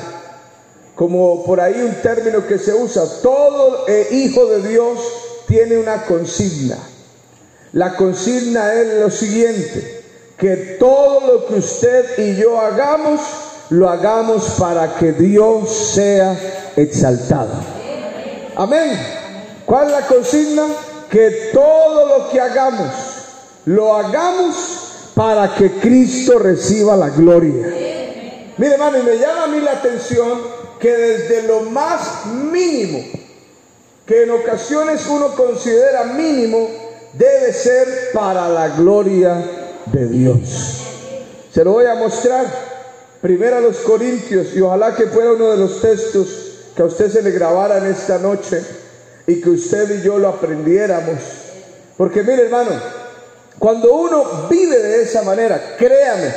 Como 0.96 1.44
por 1.44 1.60
ahí 1.60 1.82
un 1.82 1.96
término 2.02 2.46
que 2.48 2.60
se 2.60 2.74
usa, 2.74 3.04
todo 3.22 3.86
hijo 4.12 4.46
de 4.46 4.68
Dios 4.68 5.00
tiene 5.48 5.78
una 5.78 6.06
consigna. 6.06 6.78
La 7.74 7.96
consigna 7.96 8.74
es 8.74 9.02
lo 9.02 9.10
siguiente, 9.10 10.04
que 10.38 10.78
todo 10.80 11.28
lo 11.28 11.48
que 11.48 11.56
usted 11.56 12.20
y 12.20 12.36
yo 12.36 12.60
hagamos, 12.60 13.20
lo 13.72 13.90
hagamos 13.90 14.44
para 14.60 14.96
que 14.96 15.12
Dios 15.14 15.70
sea 15.70 16.38
exaltado. 16.76 17.54
Amén. 18.56 18.98
¿Cuál 19.66 19.88
es 19.88 19.92
la 19.92 20.08
consigna? 20.08 20.64
Que 21.16 21.52
todo 21.54 22.08
lo 22.08 22.30
que 22.30 22.42
hagamos, 22.42 22.92
lo 23.68 23.96
hagamos 23.96 25.12
para 25.16 25.56
que 25.56 25.72
Cristo 25.80 26.38
reciba 26.40 26.98
la 26.98 27.08
gloria. 27.08 27.68
Mire, 28.58 28.74
hermano, 28.74 29.00
y 29.00 29.04
me 29.04 29.18
llama 29.18 29.46
a 29.46 29.48
mí 29.48 29.62
la 29.62 29.72
atención 29.72 30.42
que 30.78 30.92
desde 30.92 31.44
lo 31.44 31.62
más 31.62 32.26
mínimo, 32.26 33.02
que 34.06 34.24
en 34.24 34.32
ocasiones 34.32 35.08
uno 35.08 35.30
considera 35.36 36.04
mínimo, 36.04 36.68
debe 37.14 37.54
ser 37.54 37.88
para 38.14 38.50
la 38.50 38.68
gloria 38.76 39.42
de 39.86 40.08
Dios. 40.10 40.82
Se 41.54 41.64
lo 41.64 41.72
voy 41.72 41.86
a 41.86 41.96
mostrar 41.96 42.46
primero 43.22 43.56
a 43.56 43.62
los 43.62 43.78
Corintios 43.78 44.54
y 44.54 44.60
ojalá 44.60 44.94
que 44.94 45.06
fuera 45.06 45.32
uno 45.32 45.52
de 45.52 45.58
los 45.60 45.80
textos 45.80 46.28
que 46.76 46.82
a 46.82 46.86
usted 46.86 47.10
se 47.10 47.22
le 47.22 47.32
grabara 47.32 47.78
en 47.78 47.86
esta 47.86 48.18
noche 48.18 48.62
y 49.28 49.42
que 49.42 49.50
usted 49.50 50.00
y 50.00 50.04
yo 50.04 50.18
lo 50.18 50.30
aprendiéramos. 50.30 51.20
Porque 51.98 52.22
mire 52.24 52.44
hermano, 52.44 52.72
cuando 53.58 53.94
uno 53.94 54.48
vive 54.50 54.78
de 54.78 55.04
esa 55.04 55.24
manera, 55.24 55.76
créame 55.78 56.34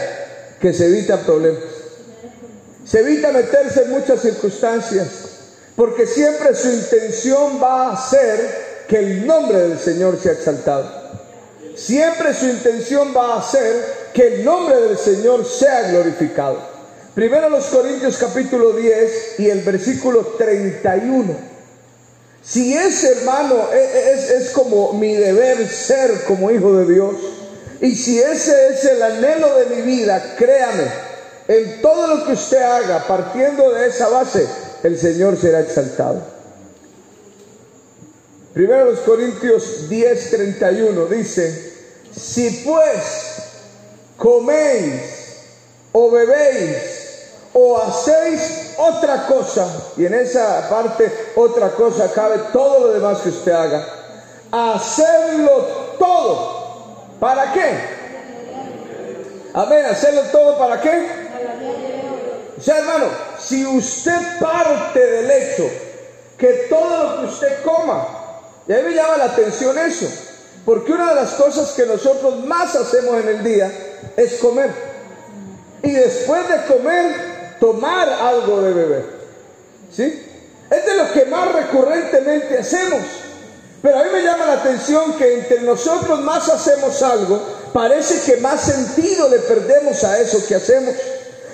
que 0.60 0.72
se 0.72 0.86
evita 0.86 1.20
problemas. 1.20 1.62
Se 2.84 3.00
evita 3.00 3.32
meterse 3.32 3.82
en 3.82 3.90
muchas 3.90 4.22
circunstancias, 4.22 5.08
porque 5.76 6.06
siempre 6.06 6.54
su 6.54 6.70
intención 6.70 7.62
va 7.62 7.92
a 7.92 8.08
ser 8.08 8.84
que 8.88 8.98
el 8.98 9.26
nombre 9.26 9.58
del 9.58 9.78
Señor 9.78 10.18
sea 10.18 10.32
exaltado. 10.32 10.90
Siempre 11.74 12.34
su 12.34 12.46
intención 12.46 13.14
va 13.14 13.38
a 13.38 13.42
ser 13.42 14.10
que 14.12 14.36
el 14.36 14.44
nombre 14.44 14.80
del 14.80 14.98
Señor 14.98 15.44
sea 15.44 15.90
glorificado. 15.90 16.58
Primero 17.14 17.48
los 17.48 17.66
Corintios 17.66 18.16
capítulo 18.16 18.72
10 18.72 19.40
y 19.40 19.50
el 19.50 19.60
versículo 19.60 20.34
31. 20.38 21.47
Si 22.42 22.74
ese 22.74 23.12
hermano 23.12 23.68
e, 23.72 23.76
e, 23.76 24.12
es, 24.12 24.30
es, 24.30 24.50
como 24.50 24.92
mi 24.92 25.14
deber 25.14 25.68
ser 25.68 26.24
como 26.24 26.50
hijo 26.50 26.76
de 26.76 26.92
Dios, 26.92 27.14
y 27.80 27.94
si 27.94 28.18
ese 28.20 28.68
es 28.68 28.84
el 28.84 29.02
anhelo 29.02 29.54
de 29.56 29.76
mi 29.76 29.82
vida, 29.82 30.34
créame, 30.36 30.84
en 31.48 31.80
todo 31.80 32.06
lo 32.06 32.26
que 32.26 32.32
usted 32.32 32.62
haga, 32.62 33.06
partiendo 33.06 33.70
de 33.72 33.88
esa 33.88 34.08
base, 34.08 34.46
el 34.82 34.98
Señor 34.98 35.36
será 35.36 35.60
exaltado. 35.60 36.22
Primero 38.54 38.86
los 38.86 39.00
Corintios 39.00 39.88
10, 39.88 40.30
31 40.30 41.06
dice, 41.06 41.72
si 42.18 42.50
pues 42.64 43.36
coméis 44.16 45.00
o 45.92 46.10
bebéis 46.10 46.97
o 47.52 47.78
hacéis 47.78 48.74
otra 48.76 49.26
cosa, 49.26 49.66
y 49.96 50.06
en 50.06 50.14
esa 50.14 50.68
parte 50.68 51.32
otra 51.36 51.70
cosa 51.70 52.12
cabe 52.12 52.38
todo 52.52 52.86
lo 52.86 52.92
demás 52.92 53.18
que 53.18 53.30
usted 53.30 53.52
haga, 53.52 53.84
hacerlo 54.50 55.66
todo. 55.98 56.58
¿Para 57.18 57.52
qué? 57.52 57.98
Amén, 59.54 59.84
hacerlo 59.86 60.22
todo 60.30 60.58
para 60.58 60.80
qué? 60.80 61.28
O 62.56 62.60
sea, 62.60 62.78
hermano, 62.78 63.06
si 63.38 63.64
usted 63.66 64.38
parte 64.40 64.98
del 64.98 65.30
hecho 65.30 65.68
que 66.36 66.66
todo 66.68 67.02
lo 67.02 67.20
que 67.20 67.26
usted 67.26 67.62
coma, 67.64 68.06
y 68.66 68.72
a 68.72 68.76
mí 68.76 68.82
me 68.82 68.94
llama 68.94 69.16
la 69.16 69.24
atención 69.24 69.76
eso, 69.78 70.06
porque 70.64 70.92
una 70.92 71.10
de 71.10 71.14
las 71.14 71.32
cosas 71.32 71.72
que 71.72 71.86
nosotros 71.86 72.44
más 72.44 72.76
hacemos 72.76 73.20
en 73.22 73.28
el 73.28 73.42
día 73.42 73.72
es 74.16 74.34
comer. 74.34 74.70
Y 75.82 75.90
después 75.90 76.48
de 76.48 76.66
comer, 76.66 77.37
tomar 77.60 78.08
algo 78.08 78.62
de 78.62 78.72
beber. 78.72 79.04
¿Sí? 79.94 80.26
Es 80.70 80.86
de 80.86 80.94
lo 80.94 81.12
que 81.12 81.24
más 81.26 81.52
recurrentemente 81.52 82.58
hacemos. 82.58 83.00
Pero 83.80 83.98
a 83.98 84.02
mí 84.02 84.10
me 84.12 84.22
llama 84.22 84.46
la 84.46 84.52
atención 84.54 85.12
que 85.14 85.34
entre 85.34 85.60
nosotros 85.60 86.20
más 86.20 86.48
hacemos 86.48 87.00
algo, 87.02 87.40
parece 87.72 88.20
que 88.22 88.40
más 88.40 88.60
sentido 88.62 89.28
le 89.28 89.38
perdemos 89.38 90.02
a 90.04 90.18
eso 90.18 90.44
que 90.46 90.56
hacemos. 90.56 90.94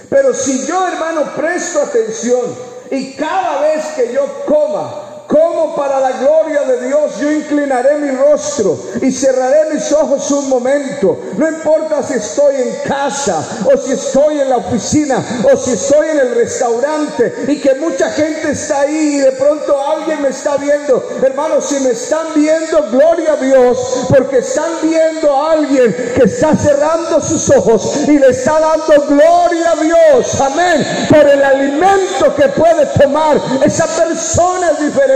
Pero 0.08 0.32
si 0.32 0.66
yo, 0.66 0.86
hermano, 0.86 1.32
presto 1.36 1.82
atención 1.82 2.56
y 2.90 3.12
cada 3.14 3.60
vez 3.60 3.84
que 3.96 4.12
yo 4.12 4.26
coma, 4.46 5.03
como 5.26 5.74
para 5.74 6.00
la 6.00 6.12
gloria 6.12 6.62
de 6.62 6.86
Dios 6.86 7.18
yo 7.18 7.30
inclinaré 7.30 7.96
mi 7.96 8.10
rostro 8.10 8.78
y 9.00 9.10
cerraré 9.10 9.72
mis 9.72 9.90
ojos 9.92 10.30
un 10.30 10.48
momento. 10.48 11.18
No 11.36 11.48
importa 11.48 12.02
si 12.02 12.14
estoy 12.14 12.56
en 12.56 12.76
casa 12.86 13.42
o 13.64 13.76
si 13.76 13.92
estoy 13.92 14.40
en 14.40 14.50
la 14.50 14.58
oficina 14.58 15.24
o 15.50 15.56
si 15.56 15.72
estoy 15.72 16.08
en 16.08 16.18
el 16.20 16.34
restaurante 16.34 17.46
y 17.48 17.60
que 17.60 17.74
mucha 17.74 18.10
gente 18.10 18.50
está 18.50 18.80
ahí 18.80 19.16
y 19.16 19.18
de 19.18 19.32
pronto 19.32 19.80
alguien 19.80 20.20
me 20.22 20.28
está 20.28 20.56
viendo. 20.56 21.02
Hermanos, 21.22 21.66
si 21.68 21.80
me 21.80 21.90
están 21.90 22.26
viendo, 22.34 22.90
gloria 22.90 23.32
a 23.32 23.36
Dios, 23.36 24.06
porque 24.08 24.38
están 24.38 24.70
viendo 24.82 25.34
a 25.34 25.52
alguien 25.52 25.94
que 26.14 26.24
está 26.24 26.56
cerrando 26.56 27.20
sus 27.20 27.48
ojos 27.50 27.96
y 28.06 28.18
le 28.18 28.28
está 28.28 28.60
dando 28.60 29.06
gloria 29.06 29.72
a 29.72 29.76
Dios. 29.76 30.40
Amén. 30.40 31.06
Por 31.08 31.28
el 31.28 31.42
alimento 31.42 32.34
que 32.36 32.48
puede 32.48 32.86
tomar. 33.00 33.40
Esa 33.64 33.86
persona 33.86 34.72
es 34.72 34.80
diferente 34.80 35.13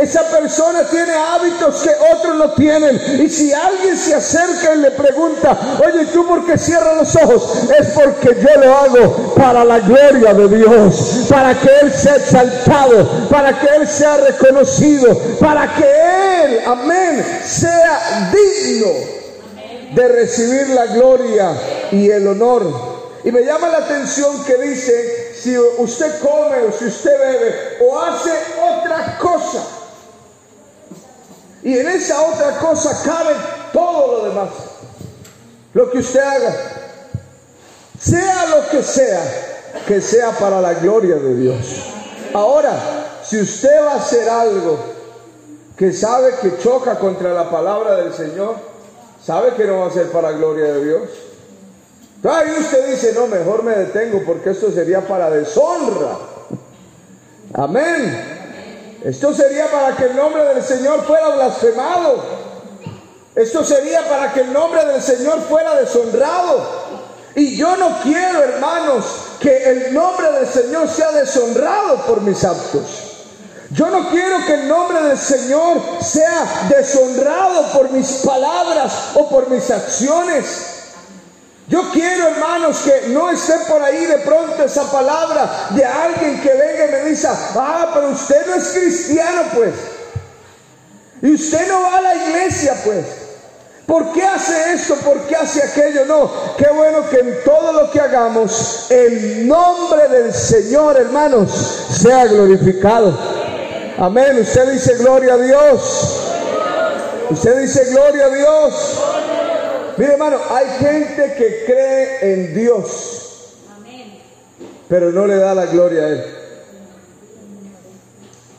esa 0.00 0.22
persona 0.28 0.84
tiene 0.90 1.12
hábitos 1.12 1.82
que 1.82 1.90
otros 2.14 2.36
no 2.36 2.52
tienen. 2.52 3.00
Y 3.20 3.28
si 3.28 3.52
alguien 3.52 3.96
se 3.96 4.14
acerca 4.14 4.74
y 4.74 4.78
le 4.78 4.90
pregunta, 4.90 5.58
oye, 5.84 6.06
¿tú 6.06 6.26
por 6.26 6.46
qué 6.46 6.58
cierras 6.58 6.96
los 6.96 7.16
ojos? 7.16 7.70
Es 7.78 7.88
porque 7.88 8.36
yo 8.40 8.60
lo 8.60 8.76
hago 8.76 9.34
para 9.34 9.64
la 9.64 9.80
gloria 9.80 10.34
de 10.34 10.48
Dios, 10.48 11.26
para 11.28 11.54
que 11.58 11.68
Él 11.82 11.92
sea 11.92 12.16
exaltado, 12.16 13.28
para 13.28 13.58
que 13.58 13.66
Él 13.76 13.88
sea 13.88 14.16
reconocido, 14.18 15.16
para 15.40 15.74
que 15.74 15.84
Él, 16.44 16.60
amén, 16.66 17.24
sea 17.44 18.30
digno 18.32 19.22
de 19.94 20.08
recibir 20.08 20.68
la 20.70 20.86
gloria 20.86 21.52
y 21.90 22.10
el 22.10 22.26
honor. 22.26 22.91
Y 23.24 23.30
me 23.30 23.44
llama 23.44 23.68
la 23.68 23.78
atención 23.78 24.42
que 24.44 24.56
dice, 24.56 25.34
si 25.34 25.56
usted 25.56 26.20
come 26.20 26.62
o 26.62 26.72
si 26.72 26.86
usted 26.86 27.18
bebe 27.18 27.78
o 27.80 27.98
hace 28.00 28.32
otra 28.60 29.18
cosa. 29.18 29.64
Y 31.62 31.78
en 31.78 31.88
esa 31.88 32.20
otra 32.22 32.58
cosa 32.58 33.00
cabe 33.04 33.34
todo 33.72 34.18
lo 34.18 34.28
demás. 34.28 34.48
Lo 35.72 35.90
que 35.90 35.98
usted 35.98 36.20
haga, 36.20 36.54
sea 37.98 38.46
lo 38.46 38.68
que 38.68 38.82
sea, 38.82 39.22
que 39.86 40.00
sea 40.00 40.32
para 40.32 40.60
la 40.60 40.74
gloria 40.74 41.16
de 41.16 41.34
Dios. 41.36 41.56
Ahora, 42.34 42.72
si 43.24 43.40
usted 43.40 43.84
va 43.84 43.92
a 43.92 43.96
hacer 43.96 44.28
algo 44.28 44.78
que 45.76 45.92
sabe 45.92 46.34
que 46.42 46.58
choca 46.58 46.98
contra 46.98 47.32
la 47.32 47.50
palabra 47.50 47.96
del 47.96 48.12
Señor, 48.12 48.56
sabe 49.24 49.54
que 49.54 49.64
no 49.64 49.80
va 49.80 49.86
a 49.86 49.90
ser 49.90 50.10
para 50.10 50.32
la 50.32 50.38
gloria 50.38 50.64
de 50.64 50.84
Dios. 50.84 51.02
Ahí 52.24 52.50
usted 52.58 52.88
dice, 52.88 53.12
no, 53.14 53.26
mejor 53.26 53.64
me 53.64 53.74
detengo 53.74 54.22
porque 54.24 54.50
esto 54.50 54.70
sería 54.70 55.00
para 55.00 55.28
deshonra. 55.28 56.18
Amén. 57.54 59.00
Esto 59.04 59.34
sería 59.34 59.66
para 59.66 59.96
que 59.96 60.04
el 60.04 60.16
nombre 60.16 60.44
del 60.44 60.62
Señor 60.62 61.04
fuera 61.04 61.30
blasfemado. 61.30 62.22
Esto 63.34 63.64
sería 63.64 64.08
para 64.08 64.32
que 64.32 64.42
el 64.42 64.52
nombre 64.52 64.84
del 64.84 65.02
Señor 65.02 65.40
fuera 65.48 65.74
deshonrado. 65.74 66.82
Y 67.34 67.56
yo 67.56 67.76
no 67.76 67.98
quiero, 68.02 68.42
hermanos, 68.42 69.04
que 69.40 69.70
el 69.70 69.94
nombre 69.94 70.30
del 70.32 70.46
Señor 70.46 70.88
sea 70.88 71.10
deshonrado 71.12 72.06
por 72.06 72.20
mis 72.20 72.44
actos. 72.44 73.12
Yo 73.70 73.88
no 73.88 74.10
quiero 74.10 74.36
que 74.46 74.54
el 74.54 74.68
nombre 74.68 75.02
del 75.02 75.18
Señor 75.18 75.80
sea 76.02 76.68
deshonrado 76.68 77.72
por 77.72 77.90
mis 77.90 78.18
palabras 78.18 78.92
o 79.14 79.28
por 79.28 79.48
mis 79.48 79.70
acciones. 79.70 80.71
Yo 81.68 81.90
quiero, 81.92 82.28
hermanos, 82.28 82.78
que 82.84 83.08
no 83.08 83.30
esté 83.30 83.54
por 83.68 83.82
ahí 83.82 84.04
de 84.04 84.18
pronto 84.18 84.64
esa 84.64 84.90
palabra 84.90 85.68
de 85.70 85.84
alguien 85.84 86.40
que 86.40 86.52
venga 86.52 86.86
y 86.86 86.90
me 86.90 87.10
dice, 87.10 87.28
ah, 87.28 87.90
pero 87.94 88.10
usted 88.10 88.46
no 88.46 88.54
es 88.54 88.68
cristiano, 88.68 89.42
pues. 89.54 89.74
Y 91.22 91.34
usted 91.34 91.68
no 91.68 91.82
va 91.82 91.98
a 91.98 92.00
la 92.00 92.14
iglesia, 92.16 92.74
pues. 92.84 93.04
¿Por 93.86 94.12
qué 94.12 94.24
hace 94.24 94.74
esto? 94.74 94.94
¿Por 94.96 95.20
qué 95.22 95.36
hace 95.36 95.62
aquello? 95.62 96.04
No, 96.06 96.30
qué 96.56 96.68
bueno 96.72 97.08
que 97.08 97.18
en 97.18 97.44
todo 97.44 97.72
lo 97.72 97.90
que 97.90 98.00
hagamos, 98.00 98.86
el 98.90 99.46
nombre 99.46 100.08
del 100.08 100.32
Señor, 100.32 100.96
hermanos, 100.96 101.50
sea 102.00 102.26
glorificado. 102.26 103.16
Amén. 103.98 104.38
Usted 104.40 104.72
dice 104.72 104.94
gloria 104.94 105.34
a 105.34 105.38
Dios. 105.38 106.16
Usted 107.30 107.60
dice 107.60 107.84
gloria 107.90 108.26
a 108.26 108.28
Dios. 108.30 109.02
Mire 109.96 110.12
hermano, 110.12 110.38
hay 110.50 110.66
gente 110.78 111.34
que 111.34 111.64
cree 111.66 112.32
en 112.32 112.54
Dios, 112.54 113.54
pero 114.88 115.10
no 115.10 115.26
le 115.26 115.36
da 115.36 115.54
la 115.54 115.66
gloria 115.66 116.04
a 116.04 116.08
Él. 116.08 116.24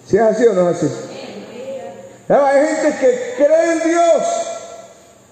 ¿Si 0.08 0.18
es 0.18 0.22
así 0.22 0.46
o 0.46 0.54
no 0.54 0.70
es 0.70 0.78
así? 0.78 0.92
Hay 2.30 2.68
gente 2.68 2.98
que 3.00 3.44
cree 3.44 3.72
en 3.74 3.90
Dios, 3.90 4.24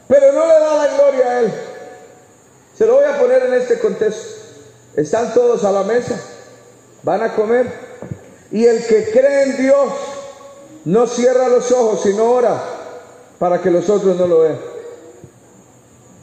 pero 0.07 0.31
no 0.33 0.47
le 0.47 0.53
da 0.53 0.75
la 0.75 0.93
gloria 0.95 1.25
a 1.27 1.39
Él. 1.41 1.53
Se 2.77 2.85
lo 2.85 2.95
voy 2.95 3.05
a 3.05 3.19
poner 3.19 3.43
en 3.43 3.53
este 3.53 3.79
contexto. 3.79 4.41
Están 4.95 5.33
todos 5.33 5.63
a 5.63 5.71
la 5.71 5.83
mesa, 5.83 6.19
van 7.03 7.21
a 7.21 7.33
comer, 7.35 7.67
y 8.51 8.65
el 8.65 8.85
que 8.85 9.11
cree 9.11 9.43
en 9.43 9.57
Dios 9.57 9.93
no 10.85 11.07
cierra 11.07 11.47
los 11.47 11.71
ojos, 11.71 12.01
sino 12.03 12.25
ora 12.29 12.61
para 13.39 13.61
que 13.61 13.69
los 13.69 13.89
otros 13.89 14.17
no 14.17 14.27
lo 14.27 14.39
vean. 14.39 14.70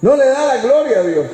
No 0.00 0.16
le 0.16 0.26
da 0.26 0.46
la 0.46 0.56
gloria 0.58 1.00
a 1.00 1.02
Dios. 1.02 1.26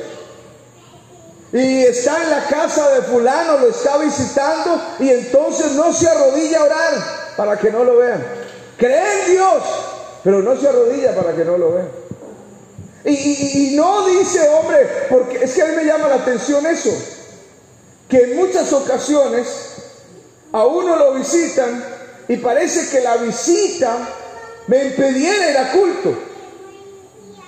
Y 1.53 1.83
está 1.83 2.21
en 2.23 2.29
la 2.31 2.43
casa 2.47 2.89
de 2.91 3.01
fulano, 3.03 3.57
lo 3.59 3.69
está 3.69 3.97
visitando 3.97 4.81
y 4.99 5.09
entonces 5.09 5.71
no 5.73 5.93
se 5.93 6.09
arrodilla 6.09 6.59
a 6.59 6.63
orar 6.63 6.93
para 7.37 7.57
que 7.57 7.71
no 7.71 7.83
lo 7.83 7.97
vean. 7.97 8.25
Cree 8.77 9.21
en 9.21 9.31
Dios, 9.31 9.63
pero 10.23 10.41
no 10.41 10.59
se 10.59 10.67
arrodilla 10.67 11.15
para 11.15 11.33
que 11.33 11.45
no 11.45 11.57
lo 11.57 11.73
vean. 11.73 11.89
Y, 13.05 13.11
y, 13.11 13.75
no 13.75 14.07
dice, 14.07 14.49
hombre, 14.49 14.89
porque 15.09 15.45
es 15.45 15.53
que 15.53 15.61
a 15.61 15.67
mí 15.67 15.75
me 15.75 15.85
llama 15.85 16.07
la 16.07 16.15
atención 16.15 16.65
eso, 16.65 16.89
que 18.09 18.23
en 18.23 18.35
muchas 18.35 18.73
ocasiones 18.73 19.47
a 20.51 20.65
uno 20.65 20.95
lo 20.95 21.13
visitan 21.13 21.85
y 22.27 22.37
parece 22.37 22.89
que 22.89 23.01
la 23.01 23.17
visita 23.17 24.09
me 24.67 24.85
impidiera 24.85 25.51
ir 25.51 25.57
a 25.57 25.71
culto. 25.71 26.34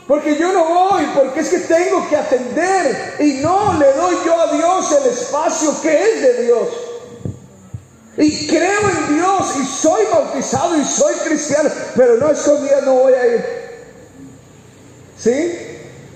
Porque 0.08 0.38
yo 0.38 0.54
no 0.54 0.64
voy, 0.64 1.04
porque 1.14 1.42
es 1.42 1.50
que 1.50 1.60
tengo 1.60 2.08
que 2.08 2.16
atender 2.16 3.16
y 3.20 3.34
no 3.42 3.74
le 3.78 3.92
doy 3.92 4.16
yo 4.26 4.40
a 4.40 4.54
Dios 4.54 4.92
el 4.94 5.12
espacio 5.12 5.82
que 5.82 6.02
es 6.02 6.22
de 6.22 6.44
Dios. 6.44 6.68
Y 8.16 8.48
creo 8.48 8.80
en 8.90 9.16
Dios 9.16 9.56
y 9.62 9.66
soy 9.66 10.06
bautizado 10.12 10.78
y 10.78 10.86
soy 10.86 11.14
cristiano, 11.26 11.70
pero 11.96 12.16
no 12.16 12.32
escondida 12.32 12.82
no 12.82 12.94
voy 12.94 13.14
a 13.14 13.28
ir. 13.28 13.46
¿Sí? 15.20 15.54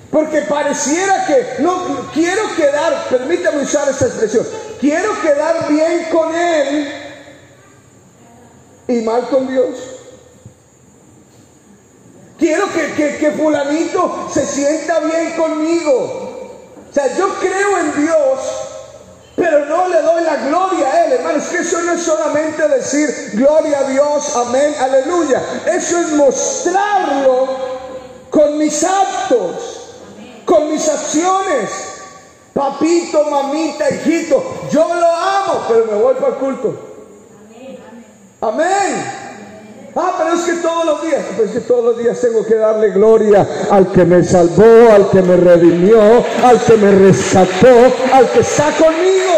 Porque 0.09 0.41
pareciera 0.41 1.25
que 1.25 1.61
no 1.61 2.09
quiero 2.13 2.43
quedar, 2.55 3.07
permítame 3.09 3.63
usar 3.63 3.89
esta 3.89 4.05
expresión, 4.05 4.47
quiero 4.79 5.21
quedar 5.21 5.67
bien 5.67 6.07
con 6.11 6.33
Él 6.33 6.93
y 8.87 9.01
mal 9.01 9.27
con 9.27 9.47
Dios. 9.47 10.00
Quiero 12.41 12.65
que, 12.73 13.17
que, 13.19 13.31
fulanito 13.33 14.27
se 14.33 14.47
sienta 14.47 14.97
bien 15.01 15.33
conmigo. 15.33 15.93
O 16.89 16.91
sea, 16.91 17.15
yo 17.15 17.35
creo 17.35 17.77
en 17.77 18.03
Dios, 18.03 18.39
pero 19.35 19.67
no 19.67 19.87
le 19.87 20.01
doy 20.01 20.23
la 20.23 20.37
gloria 20.37 20.87
a 20.87 21.05
Él, 21.05 21.11
hermanos. 21.11 21.43
Que 21.49 21.57
eso 21.59 21.79
no 21.83 21.91
es 21.91 22.01
solamente 22.01 22.67
decir 22.67 23.33
gloria 23.33 23.81
a 23.81 23.83
Dios, 23.83 24.35
amén, 24.35 24.73
aleluya. 24.79 25.39
Eso 25.67 25.99
es 25.99 26.13
mostrarlo 26.13 27.47
con 28.31 28.57
mis 28.57 28.83
actos, 28.85 29.97
con 30.43 30.71
mis 30.71 30.89
acciones. 30.89 31.69
Papito, 32.55 33.23
mamita, 33.25 33.87
hijito, 33.87 34.43
yo 34.71 34.87
lo 34.95 35.07
amo, 35.07 35.65
pero 35.67 35.85
me 35.85 35.93
voy 35.93 36.15
para 36.15 36.29
el 36.29 36.35
culto. 36.39 36.73
Amén. 38.41 39.20
Ah, 39.95 40.15
pero 40.17 40.33
es 40.35 40.41
que 40.41 40.53
todos 40.61 40.85
los 40.85 41.01
días, 41.01 41.21
pues 41.35 41.49
es 41.49 41.53
que 41.55 41.59
todos 41.61 41.83
los 41.83 41.97
días 41.97 42.19
tengo 42.21 42.45
que 42.45 42.55
darle 42.55 42.91
gloria 42.91 43.45
al 43.69 43.91
que 43.91 44.05
me 44.05 44.23
salvó, 44.23 44.89
al 44.89 45.09
que 45.09 45.21
me 45.21 45.35
redimió, 45.35 46.01
al 46.45 46.63
que 46.63 46.77
me 46.77 46.91
rescató, 46.91 47.93
al 48.13 48.29
que 48.29 48.39
está 48.39 48.71
conmigo. 48.71 49.33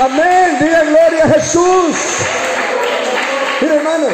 Amén, 0.00 0.58
diga 0.60 0.82
gloria 0.84 1.24
a 1.24 1.28
Jesús. 1.28 1.96
Mira 3.60 3.74
hermano, 3.74 4.06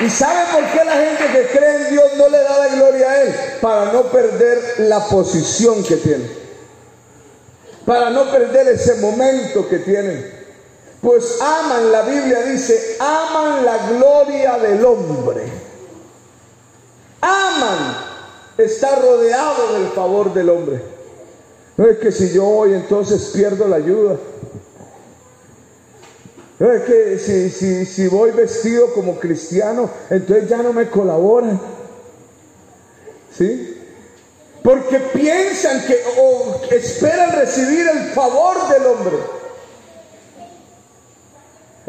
¿y 0.00 0.08
sabe 0.08 0.40
por 0.52 0.64
qué 0.66 0.84
la 0.84 0.92
gente 0.92 1.24
que 1.32 1.58
cree 1.58 1.76
en 1.76 1.90
Dios 1.90 2.04
no 2.16 2.28
le 2.28 2.38
da 2.38 2.58
la 2.58 2.68
gloria 2.68 3.10
a 3.10 3.22
Él? 3.22 3.34
Para 3.60 3.92
no 3.92 4.02
perder 4.04 4.74
la 4.78 5.00
posición 5.06 5.82
que 5.82 5.96
tiene. 5.96 6.30
Para 7.86 8.10
no 8.10 8.30
perder 8.30 8.68
ese 8.68 8.96
momento 8.96 9.68
que 9.68 9.78
tienen. 9.78 10.39
Pues 11.00 11.40
aman, 11.40 11.90
la 11.90 12.02
Biblia 12.02 12.42
dice, 12.42 12.96
aman 12.98 13.64
la 13.64 13.88
gloria 13.88 14.58
del 14.58 14.84
hombre. 14.84 15.44
Aman 17.22 17.96
estar 18.58 19.00
rodeado 19.00 19.72
del 19.74 19.88
favor 19.88 20.34
del 20.34 20.50
hombre. 20.50 20.82
No 21.76 21.86
es 21.86 21.98
que 21.98 22.12
si 22.12 22.30
yo 22.30 22.44
voy 22.44 22.74
entonces 22.74 23.30
pierdo 23.32 23.66
la 23.66 23.76
ayuda. 23.76 24.18
No 26.58 26.70
es 26.70 26.82
que 26.82 27.18
si, 27.18 27.48
si, 27.48 27.86
si 27.86 28.06
voy 28.08 28.32
vestido 28.32 28.92
como 28.92 29.18
cristiano, 29.18 29.88
entonces 30.10 30.46
ya 30.50 30.58
no 30.58 30.74
me 30.74 30.90
colaboran. 30.90 31.58
¿Sí? 33.36 33.78
Porque 34.62 34.98
piensan 34.98 35.86
que 35.86 35.98
o 36.18 36.60
esperan 36.70 37.32
recibir 37.32 37.88
el 37.88 38.10
favor 38.10 38.56
del 38.68 38.86
hombre. 38.86 39.39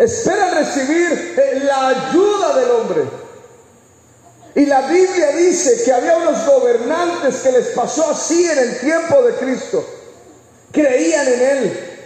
Espera 0.01 0.49
recibir 0.55 1.35
eh, 1.37 1.61
la 1.63 1.89
ayuda 1.89 2.55
del 2.59 2.71
hombre. 2.71 3.03
Y 4.55 4.65
la 4.65 4.81
Biblia 4.87 5.27
dice 5.33 5.83
que 5.85 5.93
había 5.93 6.17
unos 6.17 6.43
gobernantes 6.43 7.35
que 7.41 7.51
les 7.51 7.67
pasó 7.67 8.09
así 8.09 8.49
en 8.49 8.57
el 8.57 8.79
tiempo 8.79 9.21
de 9.21 9.33
Cristo. 9.35 9.85
Creían 10.71 11.27
en 11.27 11.41
Él. 11.41 11.97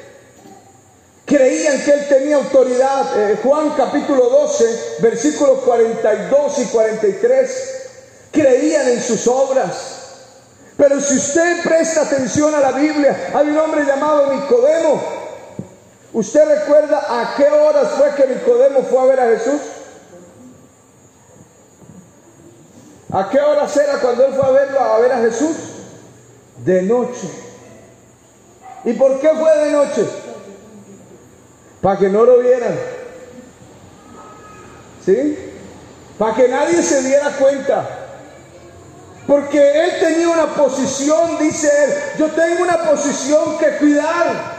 Creían 1.25 1.81
que 1.85 1.91
Él 1.91 2.07
tenía 2.09 2.35
autoridad. 2.35 3.17
Eh, 3.17 3.39
Juan 3.41 3.69
capítulo 3.77 4.29
12, 4.29 4.97
versículos 4.99 5.59
42 5.63 6.59
y 6.59 6.65
43. 6.65 7.73
Creían 8.29 8.89
en 8.89 9.01
sus 9.01 9.25
obras. 9.25 9.73
Pero 10.75 10.99
si 10.99 11.15
usted 11.15 11.63
presta 11.63 12.01
atención 12.01 12.53
a 12.55 12.59
la 12.59 12.73
Biblia, 12.73 13.31
hay 13.33 13.47
un 13.47 13.57
hombre 13.57 13.85
llamado 13.85 14.33
Nicodemo 14.33 15.24
¿Usted 16.15 16.47
recuerda 16.47 16.97
a 17.09 17.35
qué 17.35 17.43
horas 17.49 17.89
fue 17.97 18.15
que 18.15 18.25
Nicodemo 18.33 18.83
fue 18.83 18.99
a 18.99 19.03
ver 19.03 19.19
a 19.19 19.27
Jesús? 19.37 19.61
¿A 23.11 23.29
qué 23.29 23.37
horas 23.41 23.75
era 23.75 23.99
cuando 23.99 24.25
él 24.25 24.33
fue 24.33 24.45
a 24.45 24.51
verlo 24.51 24.79
a 24.79 24.99
ver 24.99 25.11
a 25.11 25.17
Jesús? 25.17 25.57
De 26.63 26.83
noche. 26.83 27.29
¿Y 28.85 28.93
por 28.93 29.19
qué 29.19 29.27
fue 29.27 29.57
de 29.57 29.71
noche? 29.73 30.07
Para 31.81 31.99
que 31.99 32.07
no 32.07 32.23
lo 32.23 32.39
vieran. 32.39 32.79
¿Sí? 35.05 35.53
Para 36.17 36.33
que 36.33 36.47
nadie 36.47 36.81
se 36.81 37.03
diera 37.03 37.29
cuenta. 37.31 37.89
Porque 39.27 39.83
él 39.83 39.99
tenía 39.99 40.29
una 40.29 40.55
posición, 40.55 41.37
dice 41.39 41.69
él, 41.83 41.93
yo 42.19 42.29
tengo 42.29 42.63
una 42.63 42.89
posición 42.89 43.57
que 43.57 43.75
cuidar. 43.79 44.54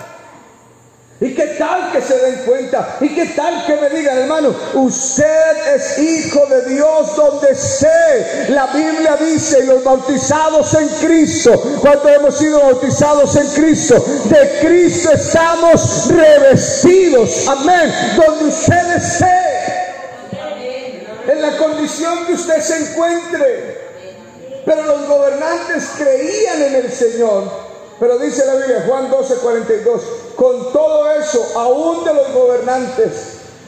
¿Y 1.18 1.34
qué 1.34 1.46
tal 1.58 1.92
que 1.92 2.02
se 2.02 2.14
den 2.18 2.42
cuenta? 2.44 2.98
¿Y 3.00 3.08
qué 3.08 3.24
tal 3.34 3.64
que 3.64 3.76
me 3.76 3.88
digan, 3.88 4.18
hermano, 4.18 4.54
usted 4.74 5.74
es 5.74 5.98
hijo 5.98 6.44
de 6.44 6.74
Dios 6.74 7.16
donde 7.16 7.54
sé? 7.54 8.48
La 8.50 8.66
Biblia 8.66 9.16
dice, 9.16 9.64
los 9.64 9.82
bautizados 9.82 10.74
en 10.74 10.88
Cristo, 10.88 11.52
cuando 11.80 12.10
hemos 12.10 12.36
sido 12.36 12.60
bautizados 12.60 13.34
en 13.34 13.48
Cristo, 13.48 14.04
de 14.26 14.58
Cristo 14.60 15.10
estamos 15.12 16.08
revestidos. 16.08 17.48
Amén. 17.48 17.94
Donde 18.16 18.44
usted 18.50 18.82
desee. 18.94 19.86
En 21.28 21.40
la 21.40 21.56
condición 21.56 22.26
que 22.26 22.34
usted 22.34 22.60
se 22.60 22.90
encuentre. 22.90 23.86
Pero 24.66 24.82
los 24.82 25.06
gobernantes 25.06 25.92
creían 25.96 26.60
en 26.60 26.74
el 26.74 26.92
Señor 26.92 27.65
pero 27.98 28.18
dice 28.18 28.44
la 28.44 28.54
Biblia, 28.56 28.84
Juan 28.86 29.10
12, 29.10 29.34
42, 29.36 30.02
con 30.36 30.72
todo 30.72 31.10
eso, 31.12 31.46
aún 31.56 32.04
de 32.04 32.12
los 32.12 32.32
gobernantes, 32.32 33.12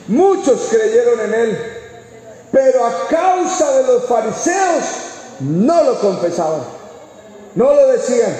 muchos 0.06 0.68
creyeron 0.70 1.20
en 1.20 1.34
él, 1.34 1.58
pero 2.52 2.84
a 2.84 3.08
causa 3.08 3.70
de 3.78 3.82
los 3.84 4.04
fariseos 4.04 4.84
no 5.40 5.82
lo 5.82 6.00
confesaban, 6.00 6.62
no 7.54 7.72
lo 7.72 7.86
decían. 7.88 8.34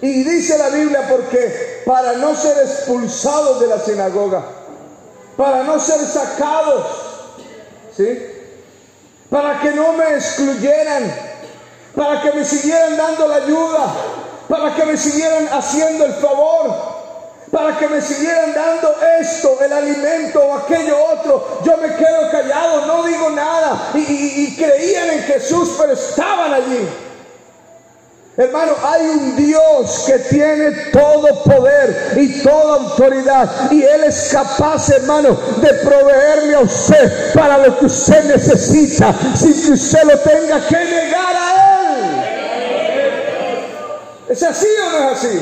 Y 0.00 0.24
dice 0.24 0.56
la 0.56 0.70
Biblia 0.70 1.06
porque 1.10 1.82
para 1.84 2.14
no 2.14 2.34
ser 2.34 2.56
expulsados 2.58 3.60
de 3.60 3.66
la 3.66 3.78
sinagoga, 3.78 4.42
para 5.36 5.62
no 5.64 5.78
ser 5.78 6.00
sacados, 6.06 6.86
¿sí? 7.94 8.26
Para 9.28 9.60
que 9.60 9.72
no 9.72 9.92
me 9.92 10.14
excluyeran, 10.14 11.14
para 11.94 12.22
que 12.22 12.32
me 12.32 12.44
siguieran 12.44 12.96
dando 12.96 13.28
la 13.28 13.36
ayuda, 13.36 13.94
para 14.50 14.74
que 14.74 14.84
me 14.84 14.96
siguieran 14.96 15.48
haciendo 15.52 16.04
el 16.04 16.12
favor, 16.14 16.74
para 17.52 17.78
que 17.78 17.88
me 17.88 18.02
siguieran 18.02 18.52
dando 18.52 18.96
esto, 19.20 19.56
el 19.64 19.72
alimento 19.72 20.40
o 20.40 20.54
aquello 20.54 20.96
otro. 21.12 21.60
Yo 21.64 21.76
me 21.76 21.94
quedo 21.94 22.30
callado, 22.32 22.86
no 22.86 23.04
digo 23.04 23.30
nada. 23.30 23.92
Y, 23.94 24.56
creían 24.56 25.10
en 25.10 25.22
Jesús, 25.22 25.76
pero 25.78 25.92
estaban 25.92 26.52
allí. 26.52 26.88
Hermano, 28.36 28.72
hay 28.82 29.06
un 29.06 29.36
Dios 29.36 30.04
que 30.06 30.18
tiene 30.18 30.70
todo 30.92 31.44
poder 31.44 32.14
y 32.16 32.42
toda 32.42 32.76
autoridad. 32.76 33.70
Y 33.70 33.82
Él 33.82 34.04
es 34.04 34.30
capaz, 34.32 34.88
hermano, 34.88 35.38
de 35.58 35.74
proveerle 35.74 36.54
a 36.56 36.60
usted 36.60 37.34
para 37.34 37.58
lo 37.58 37.78
que 37.78 37.86
usted 37.86 38.24
necesita, 38.24 39.14
sin 39.36 39.62
que 39.62 39.72
usted 39.72 40.02
lo 40.04 40.18
tenga 40.18 40.66
que 40.66 40.76
negar 40.76 41.36
a 41.36 41.49
¿Es 44.30 44.44
así 44.44 44.66
o 44.86 44.90
no 44.92 45.10
es 45.10 45.18
así? 45.18 45.40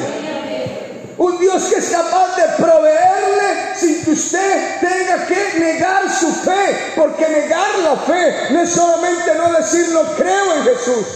Un 1.19 1.39
Dios 1.39 1.63
que 1.65 1.77
es 1.77 1.91
capaz 1.91 2.37
de 2.37 2.43
proveerle 2.57 3.77
sin 3.77 4.03
que 4.03 4.13
usted 4.13 4.81
tenga 4.81 5.27
que 5.27 5.59
negar 5.61 6.11
su 6.11 6.33
fe. 6.33 6.95
Porque 6.97 7.29
negar 7.29 7.79
la 7.85 7.97
fe 7.97 8.35
no 8.49 8.63
es 8.63 8.71
solamente 8.71 9.35
no 9.37 9.53
decir 9.53 9.91
no 9.91 10.05
creo 10.17 10.55
en 10.55 10.63
Jesús. 10.65 11.07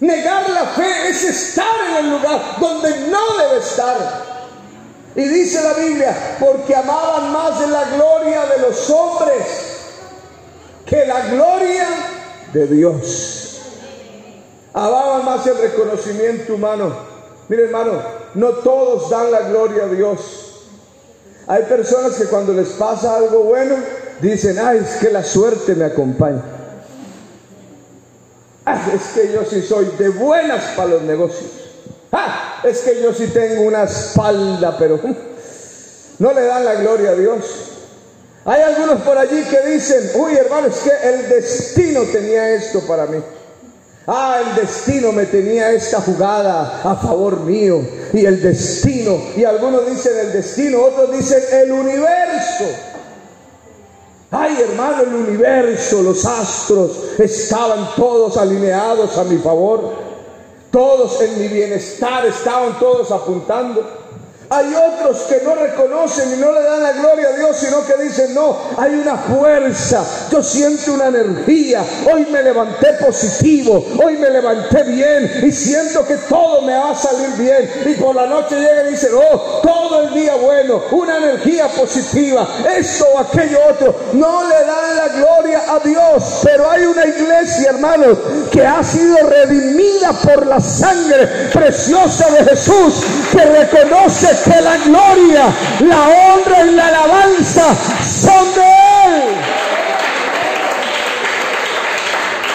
Negar 0.00 0.50
la 0.50 0.66
fe 0.66 1.08
es 1.08 1.24
estar 1.24 1.74
en 1.88 2.04
el 2.04 2.10
lugar 2.10 2.56
donde 2.60 2.90
no 3.08 3.38
debe 3.38 3.58
estar. 3.60 3.96
Y 5.14 5.22
dice 5.22 5.62
la 5.62 5.72
Biblia, 5.72 6.36
porque 6.38 6.76
amaban 6.76 7.32
más 7.32 7.66
la 7.66 7.84
gloria 7.96 8.44
de 8.44 8.58
los 8.58 8.90
hombres 8.90 9.42
que 10.84 11.06
la 11.06 11.20
gloria 11.28 11.86
de 12.52 12.66
Dios. 12.66 13.45
Amaban 14.76 15.24
más 15.24 15.46
el 15.46 15.56
reconocimiento 15.56 16.54
humano. 16.54 16.94
Mire 17.48 17.64
hermano, 17.64 17.92
no 18.34 18.50
todos 18.56 19.08
dan 19.08 19.30
la 19.30 19.48
gloria 19.48 19.84
a 19.84 19.88
Dios. 19.88 20.64
Hay 21.46 21.62
personas 21.62 22.12
que 22.16 22.26
cuando 22.26 22.52
les 22.52 22.68
pasa 22.70 23.16
algo 23.16 23.44
bueno, 23.44 23.74
dicen, 24.20 24.58
ay, 24.58 24.82
es 24.84 24.96
que 24.96 25.10
la 25.10 25.22
suerte 25.22 25.74
me 25.74 25.86
acompaña. 25.86 26.42
Ah, 28.66 28.78
es 28.92 29.02
que 29.14 29.32
yo 29.32 29.46
sí 29.46 29.62
soy 29.62 29.86
de 29.98 30.10
buenas 30.10 30.62
para 30.76 30.90
los 30.90 31.02
negocios. 31.04 31.52
Ah, 32.12 32.60
es 32.62 32.80
que 32.80 33.00
yo 33.00 33.14
sí 33.14 33.28
tengo 33.28 33.62
una 33.62 33.84
espalda, 33.84 34.76
pero 34.78 35.00
no 36.18 36.32
le 36.34 36.42
dan 36.42 36.66
la 36.66 36.74
gloria 36.74 37.12
a 37.12 37.14
Dios. 37.14 37.44
Hay 38.44 38.60
algunos 38.60 39.00
por 39.00 39.16
allí 39.16 39.42
que 39.44 39.70
dicen, 39.70 40.10
uy 40.16 40.36
hermano, 40.36 40.66
es 40.66 40.80
que 40.80 40.90
el 41.08 41.28
destino 41.30 42.02
tenía 42.12 42.50
esto 42.50 42.80
para 42.80 43.06
mí. 43.06 43.22
Ah, 44.08 44.40
el 44.40 44.54
destino 44.54 45.10
me 45.10 45.26
tenía 45.26 45.72
esta 45.72 46.00
jugada 46.00 46.80
a 46.84 46.94
favor 46.94 47.40
mío. 47.40 47.80
Y 48.12 48.24
el 48.24 48.40
destino, 48.40 49.18
y 49.36 49.42
algunos 49.42 49.86
dicen 49.90 50.12
el 50.18 50.32
destino, 50.32 50.80
otros 50.80 51.10
dicen 51.10 51.42
el 51.52 51.72
universo. 51.72 52.64
Ay, 54.30 54.58
hermano, 54.60 55.02
el 55.02 55.14
universo, 55.14 56.02
los 56.02 56.24
astros 56.24 56.90
estaban 57.18 57.96
todos 57.96 58.36
alineados 58.36 59.18
a 59.18 59.24
mi 59.24 59.38
favor. 59.38 60.06
Todos 60.70 61.20
en 61.22 61.40
mi 61.40 61.48
bienestar 61.48 62.26
estaban 62.26 62.78
todos 62.78 63.10
apuntando. 63.10 64.05
Hay 64.48 64.72
otros 64.74 65.22
que 65.22 65.40
no 65.42 65.56
reconocen 65.56 66.34
y 66.34 66.36
no 66.36 66.52
le 66.52 66.62
dan 66.62 66.80
la 66.80 66.92
gloria 66.92 67.28
a 67.28 67.32
Dios, 67.32 67.56
sino 67.56 67.84
que 67.84 68.00
dicen, 68.00 68.32
no, 68.32 68.56
hay 68.76 68.94
una 68.94 69.16
fuerza, 69.16 70.04
yo 70.30 70.40
siento 70.40 70.92
una 70.92 71.08
energía, 71.08 71.84
hoy 72.12 72.26
me 72.26 72.42
levanté 72.44 72.92
positivo, 73.04 73.84
hoy 74.00 74.16
me 74.16 74.30
levanté 74.30 74.84
bien 74.84 75.40
y 75.42 75.50
siento 75.50 76.06
que 76.06 76.14
todo 76.28 76.62
me 76.62 76.74
va 76.74 76.90
a 76.90 76.94
salir 76.94 77.30
bien. 77.36 77.70
Y 77.86 77.94
por 77.94 78.14
la 78.14 78.26
noche 78.26 78.54
llega 78.54 78.84
y 78.88 78.92
dice, 78.92 79.08
oh, 79.12 79.60
todo 79.62 80.02
el 80.02 80.14
día 80.14 80.36
bueno, 80.36 80.80
una 80.92 81.16
energía 81.16 81.66
positiva, 81.68 82.46
esto 82.76 83.04
o 83.14 83.18
aquello 83.18 83.58
otro. 83.68 83.96
No 84.12 84.44
le 84.44 84.64
dan 84.64 84.96
la 84.96 85.08
gloria 85.08 85.62
a 85.68 85.80
Dios, 85.80 86.40
pero 86.44 86.70
hay 86.70 86.84
una 86.84 87.04
iglesia, 87.04 87.70
hermanos, 87.70 88.18
que 88.52 88.64
ha 88.64 88.82
sido 88.84 89.16
redimida 89.28 90.12
por 90.12 90.46
la 90.46 90.60
sangre 90.60 91.26
preciosa 91.52 92.30
de 92.30 92.44
Jesús, 92.44 92.94
que 93.32 93.44
reconoce 93.44 94.35
que 94.44 94.60
la 94.60 94.76
gloria, 94.78 95.44
la 95.80 96.02
honra 96.02 96.64
y 96.66 96.70
la 96.72 96.86
alabanza 96.88 97.74
son 98.04 98.54
de 98.54 98.60
Él. 98.60 99.36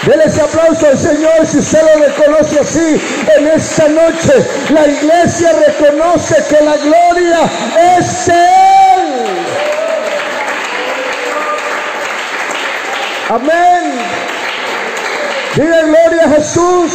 Dele 0.03 0.23
ese 0.25 0.41
aplauso 0.41 0.87
al 0.87 0.97
Señor 0.97 1.45
si 1.45 1.59
usted 1.59 1.81
lo 1.81 2.03
reconoce 2.03 2.59
así 2.59 3.01
en 3.37 3.47
esta 3.47 3.87
noche. 3.87 4.33
La 4.69 4.87
iglesia 4.87 5.51
reconoce 5.67 6.43
que 6.49 6.63
la 6.63 6.75
gloria 6.77 7.39
es 7.97 8.25
de 8.25 8.33
Él. 8.33 8.71
Amén. 13.29 13.99
Diga 15.55 15.81
gloria 15.83 16.23
a 16.25 16.29
Jesús. 16.29 16.93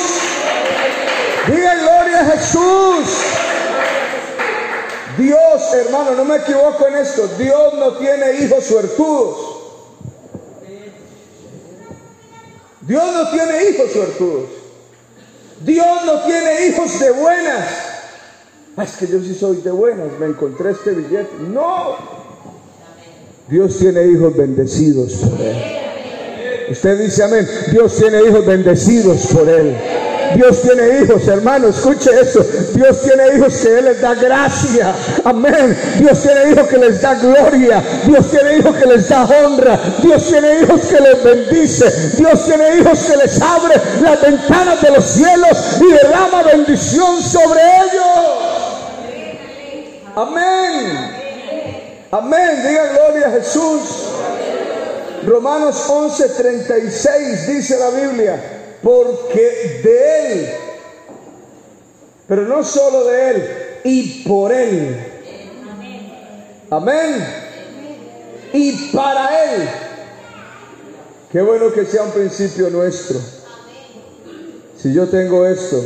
Diga 1.46 1.74
gloria 1.76 2.20
a 2.20 2.24
Jesús. 2.36 3.35
Dios, 5.18 5.74
hermano, 5.74 6.14
no 6.14 6.24
me 6.24 6.36
equivoco 6.36 6.86
en 6.86 6.96
esto. 6.96 7.28
Dios 7.38 7.74
no 7.74 7.92
tiene 7.96 8.44
hijos 8.44 8.64
suertudos. 8.64 9.56
Dios 12.82 13.04
no 13.12 13.30
tiene 13.30 13.70
hijos 13.70 13.92
suertudos. 13.92 14.44
Dios 15.60 16.04
no 16.04 16.20
tiene 16.22 16.66
hijos 16.66 17.00
de 17.00 17.10
buenas. 17.12 17.66
Ah, 18.76 18.84
es 18.84 18.96
que 18.96 19.06
yo 19.06 19.20
sí 19.20 19.34
soy 19.34 19.56
de 19.56 19.70
buenas, 19.70 20.06
me 20.20 20.26
encontré 20.26 20.72
este 20.72 20.90
billete. 20.90 21.30
No. 21.48 21.96
Dios 23.48 23.78
tiene 23.78 24.06
hijos 24.06 24.36
bendecidos 24.36 25.14
por 25.14 25.40
Él. 25.40 25.56
Usted 26.70 26.98
dice 27.00 27.22
amén. 27.22 27.48
Dios 27.72 27.96
tiene 27.96 28.22
hijos 28.22 28.44
bendecidos 28.44 29.26
por 29.28 29.48
Él. 29.48 29.74
Dios 30.36 30.60
tiene 30.60 31.00
hijos, 31.00 31.26
hermano, 31.28 31.68
escuche 31.68 32.10
eso. 32.20 32.44
Dios 32.74 33.00
tiene 33.02 33.36
hijos 33.36 33.56
que 33.56 33.78
Él 33.78 33.86
les 33.86 34.02
da 34.02 34.14
gracia. 34.14 34.94
Amén. 35.24 35.76
Dios 35.98 36.22
tiene 36.22 36.50
hijos 36.50 36.68
que 36.68 36.76
les 36.76 37.00
da 37.00 37.14
gloria. 37.14 37.82
Dios 38.04 38.30
tiene 38.30 38.58
hijos 38.58 38.76
que 38.76 38.86
les 38.86 39.08
da 39.08 39.24
honra. 39.24 39.80
Dios 40.02 40.28
tiene 40.28 40.60
hijos 40.60 40.80
que 40.82 41.00
les 41.00 41.24
bendice. 41.24 41.90
Dios 42.18 42.44
tiene 42.44 42.76
hijos 42.76 42.98
que 43.06 43.16
les 43.16 43.40
abre 43.40 43.74
las 44.02 44.20
ventanas 44.20 44.82
de 44.82 44.90
los 44.90 45.04
cielos 45.06 45.78
y 45.80 45.92
derrama 45.92 46.42
bendición 46.42 47.22
sobre 47.22 47.60
ellos. 47.62 48.76
Amén. 50.16 51.10
Amén. 52.10 52.62
Diga 52.62 52.86
gloria 52.92 53.28
a 53.28 53.30
Jesús. 53.30 53.80
Romanos 55.26 55.88
11:36 55.88 57.46
dice 57.46 57.78
la 57.78 57.88
Biblia 57.88 58.55
porque 58.86 59.80
de 59.82 60.32
Él, 60.32 60.48
pero 62.28 62.42
no 62.42 62.62
solo 62.62 63.04
de 63.06 63.30
Él, 63.30 63.48
y 63.82 64.22
por 64.22 64.52
Él. 64.52 64.96
Amén. 66.70 67.26
Y 68.52 68.92
para 68.92 69.54
Él. 69.54 69.68
Qué 71.32 71.42
bueno 71.42 71.72
que 71.72 71.84
sea 71.84 72.04
un 72.04 72.12
principio 72.12 72.70
nuestro. 72.70 73.18
Si 74.80 74.92
yo 74.92 75.08
tengo 75.08 75.44
esto, 75.44 75.82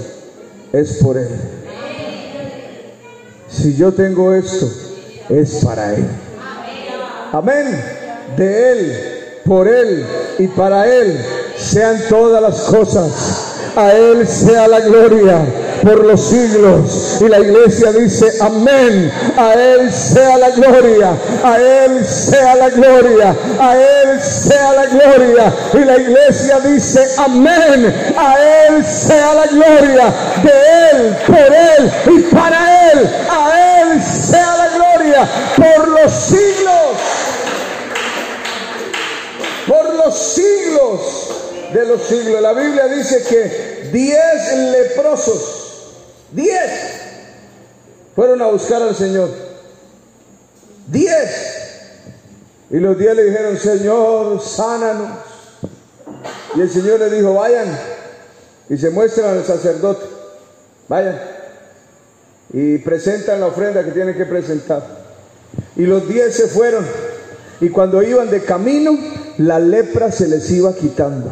es 0.71 0.99
por 1.03 1.17
Él. 1.17 1.41
Si 3.49 3.77
yo 3.77 3.95
tengo 3.95 4.35
esto, 4.35 4.71
es 5.31 5.65
para 5.65 5.95
Él. 5.95 6.05
Amén. 7.33 7.83
De 8.37 8.73
Él, 8.73 9.41
por 9.47 9.67
Él 9.69 10.05
y 10.39 10.49
para 10.49 10.87
Él 10.87 11.40
sean 11.61 12.01
todas 12.09 12.43
las 12.43 12.61
cosas. 12.63 13.51
A 13.77 13.93
Él 13.93 14.27
sea 14.27 14.67
la 14.67 14.81
gloria 14.81 15.45
por 15.83 16.05
los 16.05 16.21
siglos. 16.21 17.19
Y 17.21 17.29
la 17.29 17.39
iglesia 17.39 17.93
dice, 17.93 18.33
amén. 18.41 19.13
A 19.37 19.53
Él 19.55 19.93
sea 19.93 20.39
la 20.39 20.51
gloria. 20.51 21.13
A 21.45 21.57
Él 21.57 22.05
sea 22.05 22.57
la 22.57 22.71
gloria. 22.71 23.35
A 23.61 23.77
Él 23.77 24.21
sea 24.21 24.73
la 24.73 24.87
gloria. 24.87 25.53
Y 25.75 25.85
la 25.85 25.99
iglesia 25.99 26.61
dice, 26.61 27.07
amén. 27.19 27.95
A 28.17 28.37
Él 28.69 28.85
sea 28.85 29.35
la 29.35 29.47
gloria. 29.47 30.13
De 30.43 30.53
Él, 30.93 31.17
por 31.27 31.37
Él 31.37 31.93
y 32.17 32.21
para 32.35 32.93
Él. 32.93 33.11
A 33.31 33.83
Él 33.83 34.03
sea 34.03 34.57
la 34.57 34.69
gloria 34.69 35.29
por 35.57 35.89
los 35.89 36.13
siglos. 36.13 36.97
Por 39.69 39.95
los 39.95 40.19
siglos 40.19 41.30
de 41.73 41.87
los 41.87 42.03
siglos. 42.03 42.41
La 42.41 42.53
Biblia 42.53 42.87
dice 42.89 43.23
que 43.29 43.91
diez 43.93 44.57
leprosos, 44.73 45.95
diez, 46.33 46.71
fueron 48.15 48.43
a 48.43 48.47
buscar 48.47 48.83
al 48.83 48.95
Señor. 48.95 49.31
Diez. 50.87 51.59
Y 52.71 52.79
los 52.79 52.99
diez 52.99 53.15
le 53.15 53.25
dijeron, 53.25 53.59
Señor, 53.59 54.41
sánanos. 54.41 55.11
Y 56.57 56.61
el 56.61 56.71
Señor 56.71 57.01
le 57.01 57.11
dijo, 57.11 57.35
vayan 57.35 57.79
y 58.69 58.77
se 58.77 58.91
muestran 58.91 59.37
al 59.37 59.45
sacerdote. 59.45 60.07
Vayan. 60.89 61.21
Y 62.53 62.79
presentan 62.79 63.41
la 63.41 63.47
ofrenda 63.47 63.85
que 63.85 63.91
tienen 63.91 64.17
que 64.17 64.27
presentar. 64.27 64.83
Y 65.77 65.83
los 65.83 66.09
diez 66.09 66.37
se 66.37 66.47
fueron. 66.47 66.87
Y 67.61 67.69
cuando 67.69 68.03
iban 68.03 68.31
de 68.31 68.43
camino, 68.43 68.97
la 69.39 69.59
lepra 69.59 70.13
se 70.13 70.29
les 70.29 70.49
iba 70.51 70.75
quitando. 70.75 71.31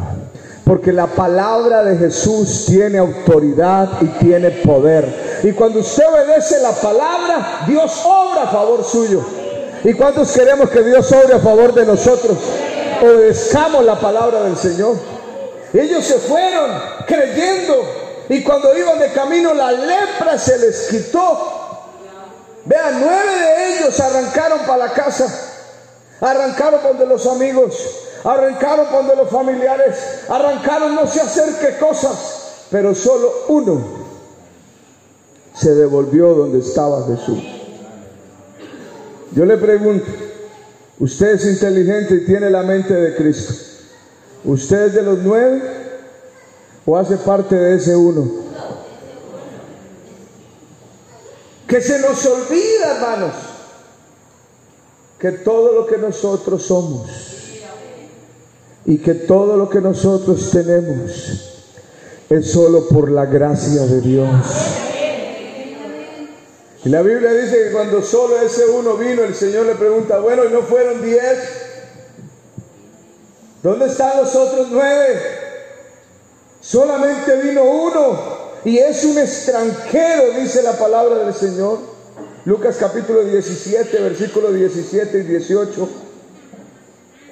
Porque 0.68 0.92
la 0.92 1.06
palabra 1.06 1.82
de 1.82 1.96
Jesús 1.96 2.66
tiene 2.66 2.98
autoridad 2.98 3.88
y 4.02 4.04
tiene 4.22 4.50
poder. 4.50 5.40
Y 5.42 5.52
cuando 5.52 5.80
usted 5.80 6.04
obedece 6.06 6.60
la 6.60 6.72
palabra, 6.72 7.64
Dios 7.66 8.02
obra 8.04 8.42
a 8.42 8.48
favor 8.48 8.84
suyo. 8.84 9.24
¿Y 9.82 9.94
cuántos 9.94 10.30
queremos 10.30 10.68
que 10.68 10.82
Dios 10.82 11.10
obre 11.10 11.36
a 11.36 11.38
favor 11.38 11.72
de 11.72 11.86
nosotros? 11.86 12.36
Obedezcamos 13.02 13.82
la 13.82 13.98
palabra 13.98 14.42
del 14.42 14.58
Señor. 14.58 14.96
Ellos 15.72 16.04
se 16.04 16.18
fueron 16.18 16.70
creyendo. 17.06 17.74
Y 18.28 18.42
cuando 18.42 18.76
iban 18.76 18.98
de 18.98 19.10
camino, 19.12 19.54
la 19.54 19.72
lepra 19.72 20.36
se 20.36 20.58
les 20.58 20.88
quitó. 20.88 21.78
Vean, 22.66 23.00
nueve 23.00 23.40
de 23.40 23.74
ellos 23.78 23.98
arrancaron 23.98 24.58
para 24.66 24.84
la 24.84 24.92
casa. 24.92 25.26
Arrancaron 26.20 26.82
donde 26.82 27.06
los 27.06 27.26
amigos 27.26 28.07
arrancaron 28.24 28.86
cuando 28.86 29.14
los 29.14 29.28
familiares, 29.28 30.24
arrancaron 30.28 30.94
no 30.94 31.06
sé 31.06 31.20
hacer 31.20 31.54
qué 31.60 31.78
cosas, 31.78 32.66
pero 32.70 32.94
solo 32.94 33.32
uno 33.48 33.84
se 35.54 35.74
devolvió 35.74 36.34
donde 36.34 36.60
estaba 36.60 37.06
Jesús. 37.06 37.42
Yo 39.32 39.44
le 39.44 39.56
pregunto, 39.56 40.06
usted 40.98 41.34
es 41.34 41.44
inteligente 41.46 42.14
y 42.16 42.26
tiene 42.26 42.50
la 42.50 42.62
mente 42.62 42.94
de 42.94 43.16
Cristo. 43.16 43.54
¿Usted 44.44 44.86
es 44.86 44.94
de 44.94 45.02
los 45.02 45.18
nueve 45.18 45.62
o 46.86 46.96
hace 46.96 47.16
parte 47.18 47.54
de 47.54 47.76
ese 47.76 47.94
uno? 47.94 48.48
Que 51.66 51.80
se 51.82 51.98
nos 51.98 52.24
olvida, 52.24 52.96
hermanos, 52.96 53.34
que 55.18 55.32
todo 55.32 55.72
lo 55.72 55.86
que 55.86 55.98
nosotros 55.98 56.62
somos 56.62 57.37
y 58.88 58.96
que 58.96 59.12
todo 59.12 59.58
lo 59.58 59.68
que 59.68 59.82
nosotros 59.82 60.50
tenemos 60.50 61.66
es 62.30 62.50
solo 62.50 62.88
por 62.88 63.10
la 63.10 63.26
gracia 63.26 63.82
de 63.82 64.00
Dios. 64.00 64.30
Y 66.86 66.88
la 66.88 67.02
Biblia 67.02 67.34
dice 67.34 67.64
que 67.64 67.72
cuando 67.72 68.00
solo 68.00 68.40
ese 68.40 68.64
uno 68.64 68.94
vino, 68.94 69.24
el 69.24 69.34
Señor 69.34 69.66
le 69.66 69.74
pregunta, 69.74 70.20
bueno, 70.20 70.42
¿y 70.46 70.50
no 70.50 70.62
fueron 70.62 71.02
diez? 71.02 71.38
¿Dónde 73.62 73.88
están 73.88 74.22
los 74.22 74.34
otros 74.34 74.68
nueve? 74.70 75.20
Solamente 76.62 77.42
vino 77.42 77.64
uno 77.64 78.18
y 78.64 78.78
es 78.78 79.04
un 79.04 79.18
extranjero, 79.18 80.32
dice 80.40 80.62
la 80.62 80.78
palabra 80.78 81.24
del 81.24 81.34
Señor. 81.34 81.78
Lucas 82.46 82.78
capítulo 82.80 83.22
17, 83.22 84.00
versículos 84.00 84.54
17 84.54 85.18
y 85.18 85.22
18. 85.24 86.07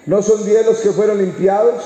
¿No 0.07 0.23
son 0.23 0.45
diez 0.45 0.65
los 0.65 0.79
que 0.79 0.93
fueron 0.93 1.19
limpiados? 1.19 1.83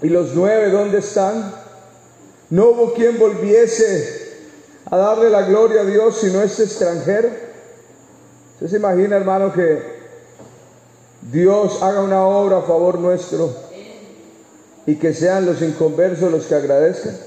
¿Y 0.00 0.08
los 0.08 0.34
nueve 0.34 0.70
dónde 0.70 0.98
están? 0.98 1.54
No 2.48 2.70
hubo 2.70 2.94
quien 2.94 3.18
volviese 3.18 4.46
a 4.86 4.96
darle 4.96 5.28
la 5.28 5.42
gloria 5.42 5.82
a 5.82 5.84
Dios 5.84 6.16
sino 6.18 6.40
este 6.40 6.64
extranjero. 6.64 7.28
¿Usted 8.54 8.68
se 8.68 8.76
imagina, 8.76 9.16
hermano, 9.16 9.52
que 9.52 9.98
Dios 11.30 11.82
haga 11.82 12.00
una 12.00 12.24
obra 12.24 12.58
a 12.58 12.62
favor 12.62 12.98
nuestro 12.98 13.54
y 14.86 14.96
que 14.96 15.12
sean 15.12 15.44
los 15.44 15.60
inconversos 15.60 16.32
los 16.32 16.46
que 16.46 16.54
agradezcan? 16.54 17.18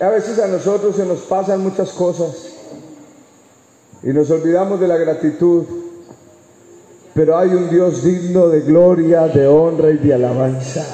A 0.00 0.08
veces 0.08 0.40
a 0.40 0.48
nosotros 0.48 0.96
se 0.96 1.06
nos 1.06 1.20
pasan 1.20 1.60
muchas 1.60 1.90
cosas 1.90 2.55
y 4.06 4.12
nos 4.12 4.30
olvidamos 4.30 4.78
de 4.78 4.86
la 4.86 4.96
gratitud, 4.96 5.64
pero 7.12 7.36
hay 7.36 7.48
un 7.48 7.68
Dios 7.68 8.04
digno 8.04 8.46
de 8.46 8.60
gloria, 8.60 9.26
de 9.26 9.48
honra 9.48 9.90
y 9.90 9.96
de 9.96 10.14
alabanza. 10.14 10.86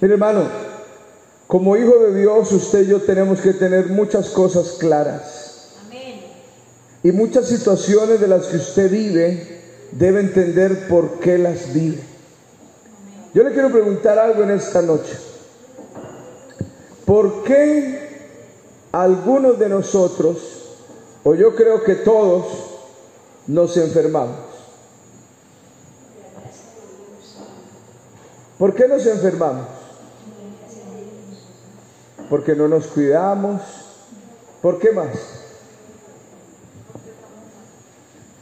Mire 0.00 0.14
hermano, 0.14 0.42
como 1.46 1.76
hijo 1.76 1.96
de 1.98 2.18
Dios 2.18 2.50
usted 2.50 2.82
y 2.82 2.88
yo 2.88 3.02
tenemos 3.02 3.40
que 3.40 3.52
tener 3.52 3.86
muchas 3.86 4.30
cosas 4.30 4.78
claras. 4.80 5.78
Y 7.04 7.12
muchas 7.12 7.46
situaciones 7.46 8.20
de 8.20 8.26
las 8.26 8.46
que 8.46 8.56
usted 8.56 8.90
vive 8.90 9.60
debe 9.92 10.20
entender 10.20 10.88
por 10.88 11.20
qué 11.20 11.38
las 11.38 11.72
vive. 11.72 12.00
Yo 13.32 13.44
le 13.44 13.52
quiero 13.52 13.70
preguntar 13.70 14.18
algo 14.18 14.42
en 14.42 14.50
esta 14.50 14.82
noche. 14.82 15.16
¿Por 17.04 17.44
qué 17.44 18.08
algunos 18.90 19.56
de 19.60 19.68
nosotros, 19.68 20.61
o 21.24 21.34
yo 21.34 21.54
creo 21.54 21.84
que 21.84 21.94
todos, 21.96 22.72
nos 23.46 23.76
enfermamos? 23.76 24.38
¿Por 28.58 28.74
qué 28.74 28.86
nos 28.86 29.04
enfermamos? 29.06 29.66
Porque 32.30 32.54
no 32.54 32.68
nos 32.68 32.86
cuidamos. 32.86 33.60
¿Por 34.62 34.78
qué 34.78 34.92
más? 34.92 35.08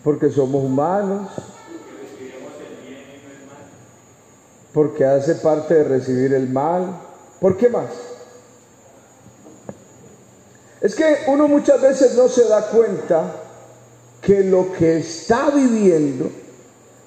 Porque 0.04 0.30
somos 0.30 0.62
humanos. 0.62 1.30
Porque 4.74 5.04
hace 5.04 5.36
parte 5.36 5.74
de 5.74 5.84
recibir 5.84 6.34
el 6.34 6.48
mal. 6.50 7.00
¿Por 7.40 7.56
qué 7.56 7.68
más? 7.70 8.09
Es 10.80 10.94
que 10.94 11.18
uno 11.26 11.46
muchas 11.46 11.80
veces 11.80 12.14
no 12.14 12.28
se 12.28 12.44
da 12.44 12.68
cuenta 12.68 13.36
que 14.22 14.42
lo 14.44 14.72
que 14.72 14.98
está 14.98 15.50
viviendo 15.50 16.30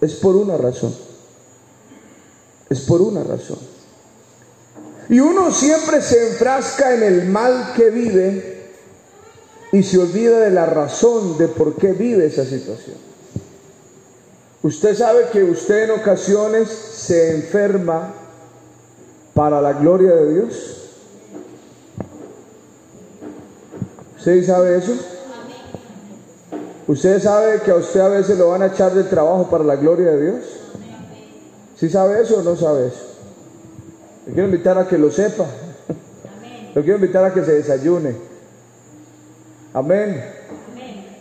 es 0.01 0.13
por 0.15 0.36
una 0.36 0.57
razón. 0.57 0.95
Es 2.69 2.81
por 2.81 3.01
una 3.01 3.23
razón. 3.23 3.59
Y 5.09 5.19
uno 5.19 5.51
siempre 5.51 6.01
se 6.01 6.29
enfrasca 6.29 6.93
en 6.93 7.03
el 7.03 7.25
mal 7.25 7.73
que 7.75 7.89
vive 7.89 8.53
y 9.71 9.83
se 9.83 9.97
olvida 9.97 10.39
de 10.39 10.51
la 10.51 10.65
razón 10.65 11.38
de 11.38 11.47
por 11.47 11.75
qué 11.75 11.93
vive 11.93 12.27
esa 12.27 12.45
situación. 12.45 12.97
Usted 14.62 14.95
sabe 14.95 15.25
que 15.31 15.43
usted 15.43 15.83
en 15.83 15.91
ocasiones 15.91 16.69
se 16.69 17.36
enferma 17.36 18.13
para 19.33 19.59
la 19.62 19.73
gloria 19.73 20.12
de 20.12 20.33
Dios. 20.33 20.83
¿Usted 24.23 24.45
sabe 24.45 24.77
eso? 24.77 24.93
¿Usted 26.88 27.21
sabe 27.21 27.59
que 27.59 27.71
a 27.71 27.75
usted 27.75 27.99
a 27.99 28.07
veces 28.07 28.38
lo 28.38 28.51
van 28.51 28.62
a 28.62 28.67
echar 28.67 28.93
del 28.93 29.09
trabajo 29.09 29.49
para 29.49 29.65
la 29.65 29.75
gloria 29.75 30.12
de 30.12 30.31
Dios? 30.31 30.45
¿Sí 31.75 31.89
sabe 31.89 32.21
eso 32.21 32.38
o 32.38 32.41
no 32.41 32.55
sabe 32.55 32.88
eso? 32.88 33.05
Le 34.25 34.31
quiero 34.31 34.47
invitar 34.47 34.77
a 34.77 34.88
que 34.88 34.97
lo 34.97 35.12
sepa. 35.12 35.43
Le 36.73 36.81
quiero 36.83 36.99
invitar 36.99 37.25
a 37.25 37.33
que 37.33 37.43
se 37.43 37.51
desayune. 37.51 38.15
Amén. 39.73 40.23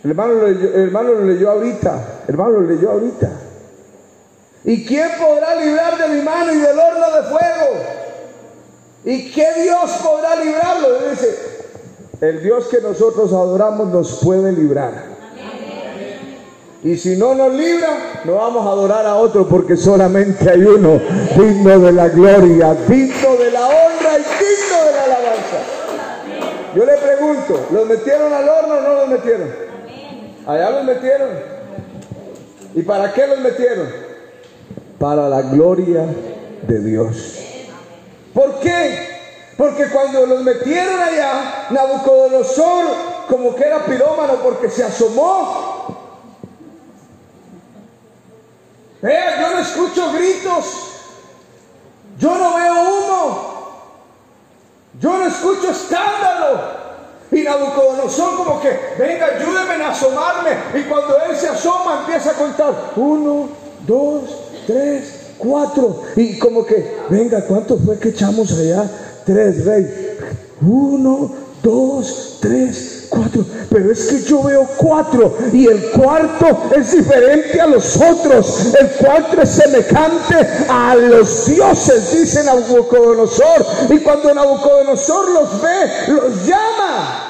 El 0.01 0.09
hermano, 0.09 0.35
lo 0.35 0.47
leyó, 0.47 0.73
hermano 0.73 1.11
lo 1.11 1.25
leyó 1.25 1.51
ahorita. 1.51 2.21
Hermano 2.29 2.51
lo 2.51 2.61
leyó 2.61 2.89
ahorita. 2.89 3.31
¿Y 4.63 4.85
quién 4.85 5.09
podrá 5.19 5.55
librar 5.55 5.97
de 5.97 6.07
mi 6.07 6.21
mano 6.21 6.53
y 6.53 6.57
del 6.57 6.79
horno 6.79 7.17
de 7.17 7.23
fuego? 7.23 7.83
¿Y 9.03 9.29
qué 9.29 9.61
Dios 9.61 9.91
podrá 10.01 10.37
librarlo? 10.41 10.87
El 12.29 12.41
Dios 12.41 12.67
que 12.67 12.79
nosotros 12.79 13.33
adoramos 13.33 13.89
nos 13.89 14.19
puede 14.23 14.53
librar. 14.53 15.11
Y 16.81 16.97
si 16.97 17.17
no 17.17 17.35
nos 17.35 17.53
libra, 17.53 18.21
no 18.23 18.35
vamos 18.35 18.65
a 18.65 18.69
adorar 18.69 19.05
a 19.05 19.15
otro 19.15 19.47
porque 19.47 19.75
solamente 19.75 20.49
hay 20.49 20.63
uno 20.63 21.01
digno 21.37 21.79
de 21.79 21.91
la 21.91 22.07
gloria, 22.07 22.75
digno 22.87 23.35
de 23.35 23.51
la 23.51 23.67
honra 23.67 24.13
y 24.15 24.23
digno 24.39 24.85
de 24.85 24.91
la 24.91 25.03
alabanza. 25.03 25.59
Yo 26.73 26.85
le 26.85 26.93
pregunto, 26.93 27.67
¿los 27.71 27.87
metieron 27.87 28.31
al 28.31 28.47
horno 28.47 28.73
o 28.75 28.81
no 28.81 28.93
los 28.95 29.07
metieron? 29.09 29.49
Allá 30.47 30.69
los 30.69 30.83
metieron. 30.85 31.29
¿Y 32.73 32.81
para 32.83 33.13
qué 33.13 33.27
los 33.27 33.39
metieron? 33.39 33.87
Para 34.97 35.27
la 35.27 35.41
gloria 35.41 36.05
de 36.67 36.79
Dios. 36.79 37.39
¿Por 38.33 38.59
qué? 38.61 39.12
Porque 39.57 39.87
cuando 39.89 40.25
los 40.25 40.41
metieron 40.43 40.99
allá, 40.99 41.67
Nabucodonosor 41.69 42.85
como 43.29 43.55
que 43.55 43.63
era 43.63 43.85
pirómano 43.85 44.35
porque 44.43 44.69
se 44.69 44.83
asomó. 44.83 45.95
Vea, 49.01 49.41
yo 49.41 49.51
no 49.51 49.59
escucho 49.59 50.11
gritos. 50.13 50.65
Yo 52.17 52.35
no 52.35 52.55
veo 52.55 52.73
humo. 52.73 53.53
Yo 54.99 55.17
no 55.17 55.25
escucho 55.27 55.69
escándalo. 55.69 56.83
Y 57.31 57.41
Nabucodonosor 57.41 58.37
como 58.37 58.61
que, 58.61 58.95
venga, 58.97 59.27
ayúdeme 59.27 59.83
a 59.83 59.89
asomarme. 59.89 60.51
Y 60.79 60.83
cuando 60.83 61.17
él 61.29 61.35
se 61.35 61.49
asoma, 61.49 61.99
empieza 62.01 62.31
a 62.31 62.33
contar. 62.33 62.73
Uno, 62.95 63.49
dos, 63.85 64.23
tres, 64.65 65.33
cuatro. 65.37 66.03
Y 66.15 66.39
como 66.39 66.65
que, 66.65 67.01
venga, 67.09 67.45
¿cuánto 67.45 67.77
fue 67.77 67.99
que 67.99 68.09
echamos 68.09 68.51
allá? 68.51 68.89
Tres, 69.25 69.65
rey. 69.65 70.17
Uno, 70.61 71.31
dos, 71.61 72.37
tres, 72.41 73.07
cuatro. 73.09 73.45
Pero 73.69 73.91
es 73.91 74.05
que 74.05 74.21
yo 74.23 74.43
veo 74.43 74.67
cuatro 74.77 75.37
y 75.51 75.67
el 75.67 75.91
cuarto 75.91 76.69
es 76.75 76.91
diferente 76.91 77.59
a 77.59 77.67
los 77.67 77.97
otros. 77.97 78.73
El 78.79 78.89
cuarto 78.91 79.41
es 79.41 79.49
semejante 79.49 80.35
a 80.69 80.95
los 80.95 81.45
dioses, 81.45 82.11
dice 82.11 82.43
Nabucodonosor. 82.43 83.65
Y 83.89 83.99
cuando 83.99 84.33
Nabucodonosor 84.33 85.29
los 85.31 85.61
ve, 85.61 85.91
los 86.07 86.45
llama. 86.45 87.29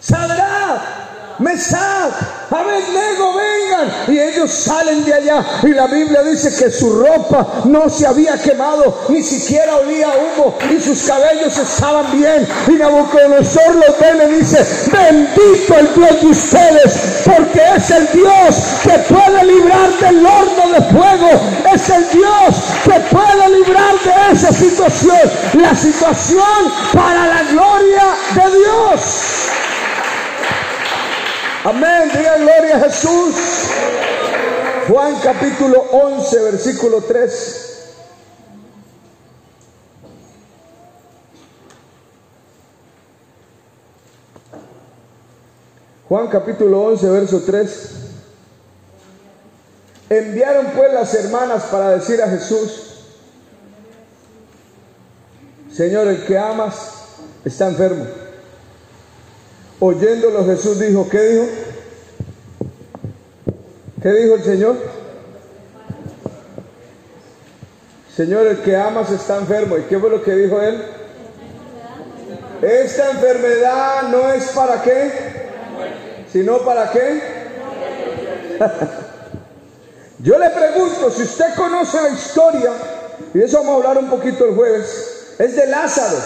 Saldrá 0.00 1.03
Mesad, 1.38 2.10
Abednego, 2.50 3.34
vengan. 3.34 3.92
Y 4.08 4.18
ellos 4.18 4.50
salen 4.52 5.04
de 5.04 5.14
allá. 5.14 5.44
Y 5.62 5.68
la 5.68 5.86
Biblia 5.86 6.22
dice 6.22 6.54
que 6.56 6.70
su 6.70 7.02
ropa 7.02 7.62
no 7.64 7.88
se 7.88 8.06
había 8.06 8.40
quemado, 8.40 9.02
ni 9.08 9.22
siquiera 9.22 9.76
olía 9.76 10.08
humo, 10.08 10.56
y 10.70 10.80
sus 10.80 11.02
cabellos 11.02 11.56
estaban 11.58 12.12
bien. 12.12 12.46
Y 12.68 12.72
Nabucodonosor 12.72 13.74
los 13.74 13.98
ve 13.98 14.30
y 14.30 14.40
dice: 14.40 14.64
Bendito 14.92 15.78
el 15.78 15.94
Dios 15.94 16.20
de 16.20 16.26
ustedes, 16.28 17.22
porque 17.24 17.62
es 17.76 17.90
el 17.90 18.08
Dios 18.12 18.56
que 18.82 18.98
puede 19.12 19.44
librar 19.44 19.90
del 20.00 20.24
horno 20.24 20.72
de 20.72 20.80
fuego. 20.92 21.40
Es 21.74 21.88
el 21.90 22.08
Dios 22.10 22.56
que 22.84 23.00
puede 23.14 23.48
librar 23.58 23.94
de 24.04 24.34
esa 24.34 24.52
situación. 24.52 25.30
La 25.54 25.74
situación 25.74 26.72
para 26.92 27.26
la 27.26 27.42
gloria 27.50 28.04
de 28.34 28.58
Dios. 28.58 29.53
Amén, 31.64 32.10
diga 32.14 32.36
gloria 32.36 32.76
a 32.76 32.80
Jesús. 32.80 33.34
Juan 34.86 35.16
capítulo 35.22 35.80
11, 35.92 36.42
versículo 36.42 37.00
3. 37.00 37.94
Juan 46.06 46.28
capítulo 46.28 46.82
11, 46.82 47.08
verso 47.08 47.42
3. 47.46 47.90
Enviaron 50.10 50.66
pues 50.76 50.92
las 50.92 51.14
hermanas 51.14 51.62
para 51.70 51.92
decir 51.92 52.20
a 52.20 52.28
Jesús, 52.28 53.06
Señor, 55.72 56.08
el 56.08 56.26
que 56.26 56.36
amas 56.36 56.92
está 57.42 57.68
enfermo. 57.68 58.23
Oyéndolo 59.80 60.44
Jesús 60.44 60.78
dijo, 60.78 61.08
¿qué 61.08 61.20
dijo? 61.20 61.46
¿Qué 64.02 64.12
dijo 64.12 64.34
el 64.34 64.44
Señor? 64.44 64.76
Señor, 68.14 68.46
el 68.46 68.58
que 68.58 68.76
amas 68.76 69.10
está 69.10 69.38
enfermo. 69.38 69.76
¿Y 69.76 69.82
qué 69.82 69.98
fue 69.98 70.10
lo 70.10 70.22
que 70.22 70.34
dijo 70.36 70.60
él? 70.60 70.84
Esta 72.62 73.10
enfermedad 73.10 74.02
no 74.10 74.30
es 74.30 74.44
para 74.50 74.82
qué, 74.82 75.10
sino 76.32 76.58
para 76.58 76.90
qué. 76.90 77.22
Yo 80.20 80.38
le 80.38 80.48
pregunto, 80.50 81.10
si 81.10 81.22
usted 81.22 81.54
conoce 81.56 82.00
la 82.00 82.10
historia, 82.10 82.72
y 83.34 83.40
eso 83.40 83.58
vamos 83.58 83.72
a 83.72 83.76
hablar 83.76 84.04
un 84.04 84.10
poquito 84.10 84.46
el 84.46 84.54
jueves, 84.54 85.34
es 85.38 85.56
de 85.56 85.66
Lázaro. 85.66 86.16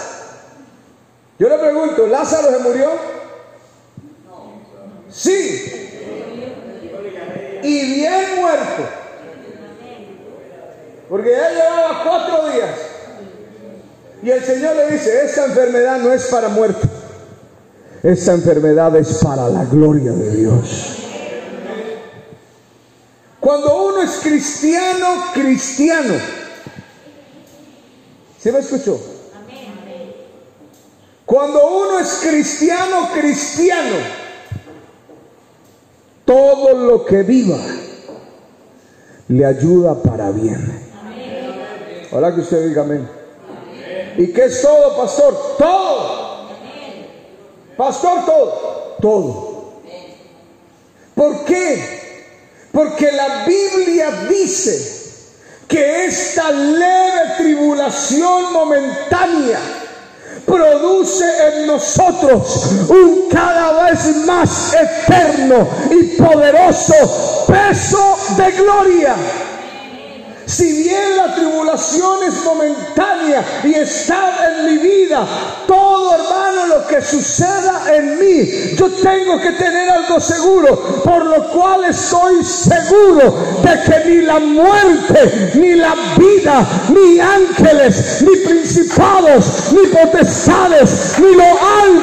Yo 1.39 1.49
le 1.49 1.57
pregunto, 1.57 2.07
¿Lázaro 2.07 2.51
se 2.51 2.59
murió? 2.59 3.18
Sí. 5.11 5.99
Y 7.63 7.93
bien 7.93 8.35
muerto. 8.37 8.83
Porque 11.09 11.31
ya 11.31 11.49
llevaba 11.49 12.03
cuatro 12.03 12.49
días. 12.51 12.69
Y 14.21 14.29
el 14.29 14.43
Señor 14.43 14.75
le 14.75 14.91
dice, 14.91 15.25
esta 15.25 15.45
enfermedad 15.45 15.97
no 15.99 16.13
es 16.13 16.25
para 16.25 16.49
muerte. 16.49 16.87
Esta 18.03 18.33
enfermedad 18.33 18.95
es 18.95 19.15
para 19.23 19.49
la 19.49 19.65
gloria 19.65 20.11
de 20.11 20.35
Dios. 20.35 20.95
Cuando 23.39 23.87
uno 23.87 24.01
es 24.01 24.11
cristiano, 24.21 25.23
cristiano. 25.33 26.13
¿Sí 28.39 28.51
me 28.51 28.59
escuchó? 28.59 28.99
Cuando 31.25 31.67
uno 31.67 31.99
es 31.99 32.19
cristiano, 32.21 33.09
cristiano, 33.13 33.95
todo 36.29 36.75
lo 36.75 37.05
que 37.05 37.23
viva 37.23 37.57
le 39.29 39.43
ayuda 39.43 39.95
para 39.95 40.29
bien. 40.29 40.79
Ahora 42.11 42.35
que 42.35 42.41
usted 42.41 42.67
diga 42.67 42.83
amén. 42.83 43.09
¿Y 44.15 44.27
qué 44.27 44.45
es 44.45 44.61
todo, 44.61 44.95
pastor? 44.95 45.55
Todo. 45.57 46.49
Pastor, 47.75 48.25
todo. 48.27 48.95
Todo. 49.01 49.73
¿Por 51.15 51.45
qué? 51.45 51.99
Porque 52.71 53.11
la 53.11 53.45
Biblia 53.47 54.11
dice 54.29 55.15
que 55.67 56.05
esta 56.05 56.51
leve 56.51 57.21
tribulación 57.39 58.53
momentánea 58.53 59.59
produce 60.49 61.25
en 61.47 61.67
nosotros 61.67 62.71
un 62.89 63.29
cada 63.29 63.83
vez 63.83 64.15
más 64.25 64.73
eterno 64.73 65.67
y 65.91 66.17
poderoso 66.17 67.45
peso 67.47 68.17
de 68.35 68.51
gloria. 68.51 69.15
Si 70.49 70.73
bien 70.81 71.15
la 71.15 71.35
tribulación 71.35 72.23
es 72.23 72.43
momentánea 72.43 73.61
y 73.63 73.75
está 73.75 74.49
en 74.49 74.65
mi 74.65 74.77
vida, 74.79 75.27
todo 75.67 76.15
hermano 76.15 76.65
lo 76.65 76.87
que 76.87 77.03
suceda 77.03 77.83
en 77.95 78.17
mí, 78.17 78.49
yo 78.75 78.89
tengo 78.89 79.39
que 79.39 79.51
tener 79.51 79.91
algo 79.91 80.19
seguro, 80.19 81.03
por 81.03 81.23
lo 81.23 81.49
cual 81.49 81.85
estoy 81.85 82.43
seguro 82.43 83.31
de 83.61 83.83
que 83.83 84.09
ni 84.09 84.21
la 84.21 84.39
muerte, 84.39 85.51
ni 85.53 85.75
la 85.75 85.93
vida, 86.17 86.67
ni 86.95 87.19
ángeles, 87.19 88.23
ni 88.23 88.35
principados, 88.37 89.71
ni 89.71 89.87
potestades, 89.89 91.13
ni 91.19 91.35
lo 91.35 91.43
alto, 91.43 91.98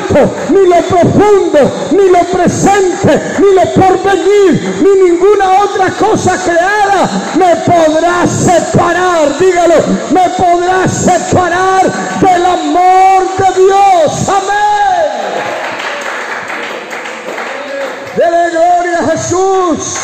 ni 0.50 0.66
lo 0.66 0.82
profundo, 0.88 1.88
ni 1.92 2.08
lo 2.08 2.20
presente, 2.32 3.20
ni 3.38 3.54
lo 3.54 3.72
porvenir, 3.72 4.82
ni 4.82 5.10
ninguna 5.10 5.64
otra 5.64 5.90
cosa 5.90 6.38
creada 6.42 7.08
me 7.36 7.56
podrá 7.56 8.26
separar, 8.26 9.38
dígalo, 9.38 9.74
me 10.10 10.28
podrá 10.30 10.88
separar 10.88 11.82
del 12.20 12.46
amor 12.46 13.22
de 13.38 13.60
Dios. 13.60 14.28
Amén. 14.28 14.66
Dele 18.16 18.50
gloria 18.50 18.98
a 18.98 19.10
Jesús. 19.10 19.96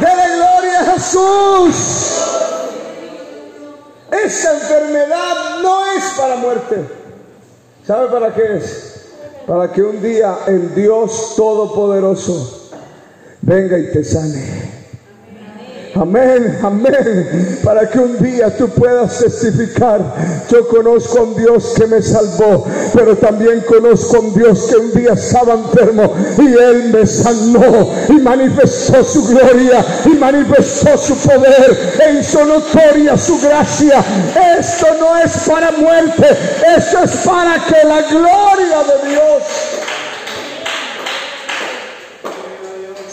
Dele 0.00 0.36
gloria 0.36 0.80
a 0.80 0.84
Jesús. 0.92 1.76
Esta 4.10 4.52
enfermedad 4.52 5.60
no 5.62 5.92
es 5.92 6.04
para 6.16 6.36
muerte. 6.36 6.84
¿Sabe 7.86 8.08
para 8.08 8.34
qué 8.34 8.56
es? 8.58 8.89
Para 9.50 9.72
que 9.72 9.82
un 9.82 10.00
día 10.00 10.38
el 10.46 10.76
Dios 10.76 11.34
Todopoderoso 11.34 12.70
venga 13.42 13.76
y 13.80 13.90
te 13.90 14.04
sane. 14.04 14.79
Amén, 15.94 16.58
amén. 16.62 17.58
Para 17.64 17.88
que 17.88 17.98
un 17.98 18.16
día 18.22 18.56
tú 18.56 18.68
puedas 18.68 19.18
testificar. 19.18 20.00
Yo 20.48 20.66
conozco 20.68 21.18
a 21.18 21.22
un 21.22 21.36
Dios 21.36 21.74
que 21.76 21.86
me 21.86 22.00
salvó, 22.00 22.64
pero 22.94 23.16
también 23.16 23.60
conozco 23.62 24.16
a 24.16 24.20
un 24.20 24.34
Dios 24.34 24.66
que 24.70 24.76
un 24.76 24.92
día 24.92 25.12
estaba 25.14 25.54
enfermo 25.54 26.14
y 26.38 26.46
Él 26.46 26.90
me 26.92 27.06
sanó 27.06 27.90
y 28.08 28.12
manifestó 28.12 29.02
su 29.04 29.26
gloria 29.26 29.84
y 30.04 30.10
manifestó 30.10 30.96
su 30.96 31.16
poder 31.16 31.98
e 32.06 32.20
hizo 32.20 32.44
notoria 32.44 33.16
su 33.16 33.38
gracia. 33.40 34.04
Esto 34.58 34.86
no 34.98 35.16
es 35.18 35.32
para 35.48 35.72
muerte, 35.72 36.26
esto 36.76 37.04
es 37.04 37.10
para 37.24 37.54
que 37.64 37.86
la 37.86 38.02
gloria 38.02 38.78
de 38.84 39.08
Dios 39.10 39.42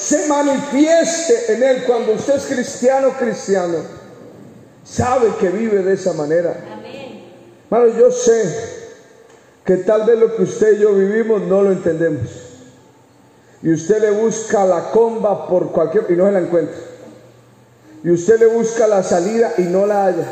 se 0.07 0.25
manifieste 0.25 1.53
en 1.53 1.63
él 1.63 1.83
cuando 1.85 2.13
usted 2.13 2.35
es 2.35 2.45
cristiano, 2.45 3.09
cristiano, 3.19 3.79
sabe 4.85 5.33
que 5.37 5.49
vive 5.49 5.83
de 5.83 5.95
esa 5.95 6.13
manera. 6.13 6.55
Hermano, 7.69 7.99
yo 7.99 8.09
sé 8.09 8.55
que 9.65 9.75
tal 9.75 10.05
vez 10.05 10.17
lo 10.17 10.33
que 10.33 10.43
usted 10.43 10.77
y 10.77 10.79
yo 10.79 10.93
vivimos 10.93 11.41
no 11.41 11.61
lo 11.61 11.73
entendemos. 11.73 12.29
Y 13.61 13.73
usted 13.73 13.99
le 13.99 14.11
busca 14.11 14.65
la 14.65 14.91
comba 14.91 15.45
por 15.45 15.73
cualquier 15.73 16.05
y 16.09 16.13
no 16.13 16.25
se 16.25 16.31
la 16.31 16.39
encuentra. 16.39 16.77
Y 18.01 18.09
usted 18.09 18.39
le 18.39 18.45
busca 18.45 18.87
la 18.87 19.03
salida 19.03 19.55
y 19.57 19.63
no 19.63 19.85
la 19.85 20.05
halla. 20.05 20.27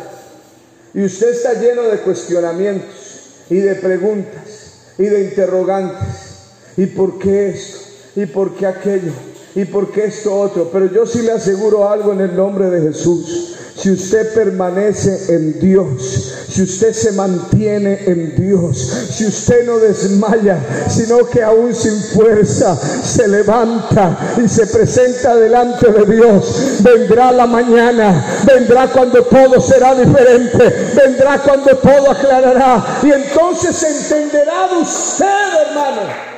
Y 0.93 1.03
usted 1.03 1.31
está 1.31 1.51
lleno 1.53 1.81
de 1.81 1.97
cuestionamientos 1.97 3.43
y 3.49 3.57
de 3.57 3.75
preguntas 3.75 4.93
y 4.97 5.03
de 5.03 5.25
interrogantes. 5.25 6.45
¿Y 6.77 6.85
por 6.85 7.19
qué 7.19 7.49
esto? 7.49 7.79
¿Y 8.15 8.25
por 8.25 8.55
qué 8.55 8.67
aquello? 8.67 9.11
Y 9.55 9.65
porque 9.65 10.05
esto 10.05 10.35
otro. 10.35 10.69
Pero 10.71 10.91
yo 10.91 11.05
sí 11.05 11.21
le 11.21 11.31
aseguro 11.31 11.89
algo 11.89 12.11
en 12.11 12.21
el 12.21 12.35
nombre 12.35 12.69
de 12.69 12.81
Jesús. 12.81 13.51
Si 13.75 13.91
usted 13.91 14.33
permanece 14.33 15.35
en 15.35 15.59
Dios, 15.59 16.33
si 16.49 16.63
usted 16.63 16.93
se 16.93 17.11
mantiene 17.11 17.99
en 18.05 18.33
Dios, 18.35 18.77
si 19.13 19.25
usted 19.25 19.65
no 19.65 19.77
desmaya, 19.79 20.57
sino 20.89 21.25
que 21.25 21.43
aún 21.43 21.75
sin 21.75 22.01
fuerza 22.01 22.77
se 22.77 23.27
levanta 23.27 24.37
y 24.43 24.47
se 24.47 24.65
presenta 24.67 25.35
delante 25.35 25.91
de 25.91 26.05
Dios, 26.05 26.79
vendrá 26.79 27.33
la 27.33 27.45
mañana, 27.45 28.25
vendrá 28.45 28.87
cuando 28.87 29.23
todo 29.25 29.59
será 29.59 29.93
diferente, 29.93 30.73
vendrá 30.95 31.43
cuando 31.43 31.75
todo 31.77 32.11
aclarará 32.11 32.99
y 33.03 33.11
entonces 33.11 33.83
entenderá 33.83 34.69
de 34.69 34.81
usted, 34.81 35.25
hermano 35.67 36.34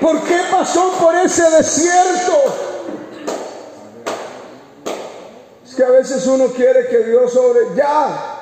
¿Por 0.00 0.22
qué 0.22 0.38
pasó 0.50 0.92
por 1.00 1.14
ese 1.16 1.42
desierto? 1.50 2.32
Es 5.66 5.74
que 5.74 5.84
a 5.84 5.90
veces 5.90 6.26
uno 6.26 6.46
quiere 6.48 6.86
que 6.88 7.04
Dios 7.04 7.32
sobre 7.32 7.74
ya. 7.74 8.38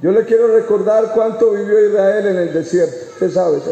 Yo 0.00 0.10
le 0.10 0.24
quiero 0.24 0.48
recordar 0.48 1.12
cuánto 1.14 1.52
vivió 1.52 1.88
Israel 1.88 2.26
en 2.26 2.36
el 2.36 2.52
desierto. 2.52 2.96
Usted 3.12 3.32
sabe, 3.32 3.62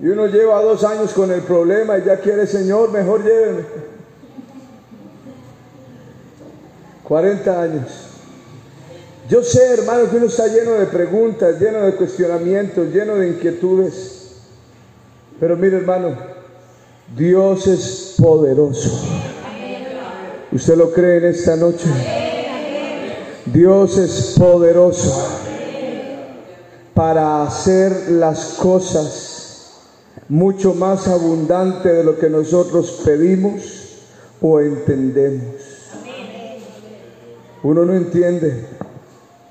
Y 0.00 0.08
uno 0.08 0.26
lleva 0.26 0.60
dos 0.62 0.82
años 0.82 1.12
con 1.12 1.30
el 1.30 1.42
problema 1.42 1.98
y 1.98 2.04
ya 2.04 2.18
quiere, 2.18 2.46
Señor, 2.46 2.90
mejor 2.90 3.22
lléveme. 3.22 3.64
40 7.04 7.62
años. 7.62 8.11
Yo 9.28 9.42
sé, 9.42 9.74
hermano, 9.74 10.10
que 10.10 10.16
uno 10.16 10.26
está 10.26 10.48
lleno 10.48 10.72
de 10.72 10.86
preguntas, 10.86 11.60
lleno 11.60 11.82
de 11.82 11.94
cuestionamientos, 11.94 12.92
lleno 12.92 13.14
de 13.16 13.28
inquietudes. 13.28 14.32
Pero 15.38 15.56
mire, 15.56 15.76
hermano, 15.76 16.16
Dios 17.16 17.66
es 17.66 18.14
poderoso. 18.18 18.90
¿Usted 20.50 20.76
lo 20.76 20.92
cree 20.92 21.18
en 21.18 21.24
esta 21.26 21.56
noche? 21.56 21.86
Dios 23.46 23.96
es 23.98 24.34
poderoso 24.38 25.40
para 26.94 27.42
hacer 27.44 28.10
las 28.10 28.54
cosas 28.54 29.32
mucho 30.28 30.74
más 30.74 31.08
abundante 31.08 31.92
de 31.92 32.04
lo 32.04 32.18
que 32.18 32.28
nosotros 32.28 33.02
pedimos 33.04 33.62
o 34.40 34.60
entendemos. 34.60 35.56
Uno 37.62 37.84
no 37.84 37.94
entiende 37.94 38.64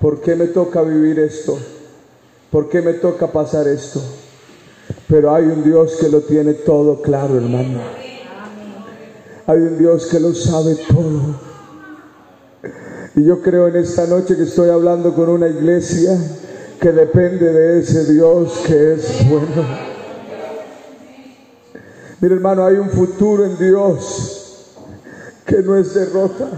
por 0.02 0.20
qué 0.20 0.36
me 0.36 0.48
toca 0.48 0.82
vivir 0.82 1.20
esto, 1.20 1.58
por 2.50 2.68
qué 2.68 2.82
me 2.82 2.94
toca 2.94 3.28
pasar 3.32 3.68
esto, 3.68 4.02
pero 5.08 5.34
hay 5.34 5.46
un 5.46 5.64
Dios 5.64 5.96
que 6.00 6.10
lo 6.10 6.22
tiene 6.22 6.56
todo 6.56 7.02
claro, 7.02 7.38
hermano. 7.38 7.80
Hay 9.46 9.60
un 9.60 9.78
Dios 9.78 10.08
que 10.08 10.20
lo 10.20 10.34
sabe 10.34 10.76
todo. 10.90 11.36
Y 13.16 13.24
yo 13.24 13.42
creo 13.42 13.68
en 13.68 13.76
esta 13.76 14.08
noche 14.08 14.36
que 14.36 14.44
estoy 14.44 14.70
hablando 14.70 15.14
con 15.14 15.30
una 15.30 15.48
iglesia 15.48 16.18
que 16.80 16.92
depende 16.92 17.52
de 17.52 17.80
ese 17.80 18.12
Dios 18.12 18.64
que 18.66 18.94
es 18.94 19.30
bueno. 19.30 19.92
Mira 22.22 22.36
hermano, 22.36 22.66
hay 22.66 22.76
un 22.76 22.90
futuro 22.90 23.46
en 23.46 23.58
Dios 23.58 24.76
que 25.46 25.62
no 25.62 25.76
es 25.76 25.94
derrota. 25.94 26.50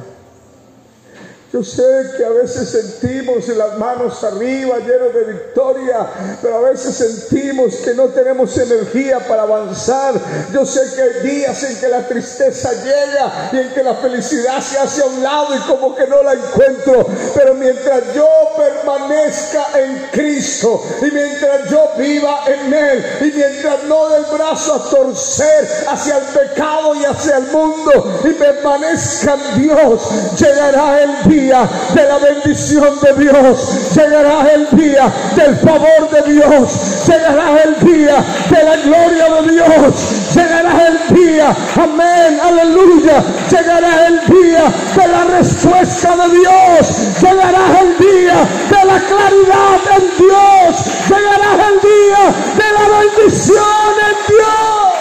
Yo 1.54 1.64
sé 1.64 1.84
que 2.18 2.26
a 2.26 2.30
veces 2.30 2.68
sentimos 2.68 3.48
las 3.50 3.78
manos 3.78 4.24
arriba 4.24 4.80
llenos 4.80 5.14
de 5.14 5.34
victoria, 5.34 6.08
pero 6.42 6.58
a 6.58 6.72
veces 6.72 6.96
sentimos 6.96 7.76
que 7.76 7.94
no 7.94 8.06
tenemos 8.06 8.58
energía 8.58 9.20
para 9.20 9.44
avanzar. 9.44 10.16
Yo 10.52 10.66
sé 10.66 10.82
que 10.96 11.02
hay 11.04 11.30
días 11.30 11.62
en 11.62 11.80
que 11.80 11.90
la 11.90 12.08
tristeza 12.08 12.72
llega 12.74 13.52
y 13.52 13.60
en 13.60 13.70
que 13.72 13.84
la 13.84 13.94
felicidad 13.94 14.62
se 14.62 14.80
hace 14.80 15.04
a 15.04 15.06
un 15.06 15.22
lado 15.22 15.56
y 15.56 15.60
como 15.60 15.96
que 15.96 16.08
no 16.08 16.24
la 16.24 16.34
encuentro. 16.34 17.06
Pero 17.36 17.54
mientras 17.54 18.02
yo 18.16 18.28
permanezca 18.58 19.80
en 19.80 20.08
Cristo 20.12 20.84
y 21.04 21.12
mientras 21.12 21.70
yo 21.70 21.88
viva 22.00 22.46
en 22.48 22.74
Él 22.74 23.06
y 23.22 23.26
mientras 23.26 23.84
no 23.84 24.10
dé 24.10 24.18
el 24.18 24.26
brazo 24.26 24.74
a 24.74 24.90
torcer 24.90 25.70
hacia 25.88 26.18
el 26.18 26.24
pecado 26.24 26.96
y 26.96 27.06
hacia 27.06 27.38
el 27.38 27.46
mundo 27.52 28.22
y 28.24 28.30
permanezca 28.30 29.36
en 29.36 29.62
Dios, 29.62 30.02
llegará 30.40 31.04
el 31.04 31.30
día 31.30 31.43
de 31.44 32.08
la 32.08 32.18
bendición 32.20 33.00
de 33.02 33.26
Dios, 33.26 33.96
llegará 33.96 34.50
el 34.54 34.68
día 34.78 35.12
del 35.36 35.58
favor 35.58 36.10
de 36.10 36.34
Dios, 36.34 37.06
llegará 37.06 37.64
el 37.64 37.80
día 37.86 38.16
de 38.50 38.64
la 38.64 38.76
gloria 38.78 39.42
de 39.42 39.52
Dios, 39.52 40.36
llegará 40.36 40.88
el 40.88 41.16
día, 41.16 41.56
amén, 41.76 42.40
aleluya, 42.42 43.24
llegará 43.52 44.08
el 44.08 44.20
día 44.26 44.72
de 44.96 45.08
la 45.08 45.24
respuesta 45.38 46.16
de 46.16 46.38
Dios, 46.38 47.22
llegará 47.22 47.80
el 47.82 47.98
día 47.98 48.36
de 48.70 48.86
la 48.86 49.00
claridad 49.00 49.82
en 49.98 50.26
Dios, 50.26 50.86
llegará 51.10 51.68
el 51.68 51.82
día 51.82 52.24
de 52.56 52.74
la 52.74 53.00
bendición 53.00 53.94
en 54.10 54.36
Dios. 54.36 54.93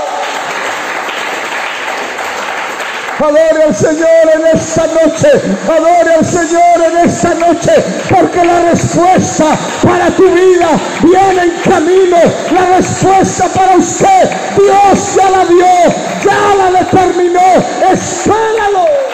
Adore 3.22 3.62
al 3.68 3.76
Señor 3.76 4.30
en 4.34 4.58
esta 4.58 4.84
noche. 4.88 5.28
Adore 5.68 6.14
al 6.18 6.24
Señor 6.24 6.90
en 6.90 7.08
esta 7.08 7.34
noche. 7.34 7.70
Porque 8.10 8.44
la 8.44 8.62
respuesta 8.70 9.56
para 9.80 10.10
tu 10.10 10.24
vida 10.24 10.70
viene 11.04 11.42
en 11.44 11.70
camino. 11.70 12.16
La 12.50 12.76
respuesta 12.78 13.46
para 13.54 13.76
usted, 13.76 14.28
Dios 14.56 15.14
ya 15.14 15.30
la 15.30 15.44
dio. 15.44 15.94
Ya 16.24 16.54
la 16.56 16.80
determinó. 16.80 17.40
Espéralo. 17.92 19.11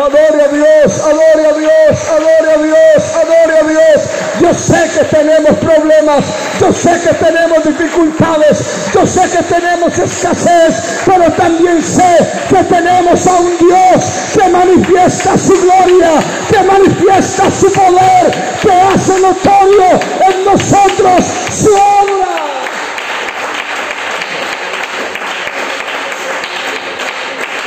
Adore 0.00 0.42
a 0.42 0.48
Dios, 0.48 0.98
adore 0.98 1.46
a 1.46 1.52
Dios, 1.52 2.08
adore 2.08 2.54
a 2.54 2.62
Dios, 2.62 3.16
adore 3.16 3.58
a 3.58 3.68
Dios. 3.68 4.02
Yo 4.40 4.54
sé 4.54 4.90
que 4.96 5.04
tenemos 5.04 5.50
problemas, 5.58 6.24
yo 6.58 6.72
sé 6.72 6.98
que 7.02 7.12
tenemos 7.22 7.62
dificultades, 7.62 8.64
yo 8.94 9.06
sé 9.06 9.20
que 9.28 9.42
tenemos 9.42 9.98
escasez, 9.98 11.02
pero 11.04 11.30
también 11.32 11.82
sé 11.82 12.16
que 12.48 12.64
tenemos 12.64 13.26
a 13.26 13.40
un 13.40 13.58
Dios 13.58 14.04
que 14.32 14.48
manifiesta 14.48 15.36
su 15.36 15.52
gloria, 15.60 16.12
que 16.50 16.62
manifiesta 16.62 17.50
su 17.50 17.70
poder, 17.70 18.32
que 18.62 18.72
hace 18.72 19.20
notorio 19.20 20.00
en 20.26 20.44
nosotros 20.46 21.26
su 21.50 21.74
obra. 21.74 22.49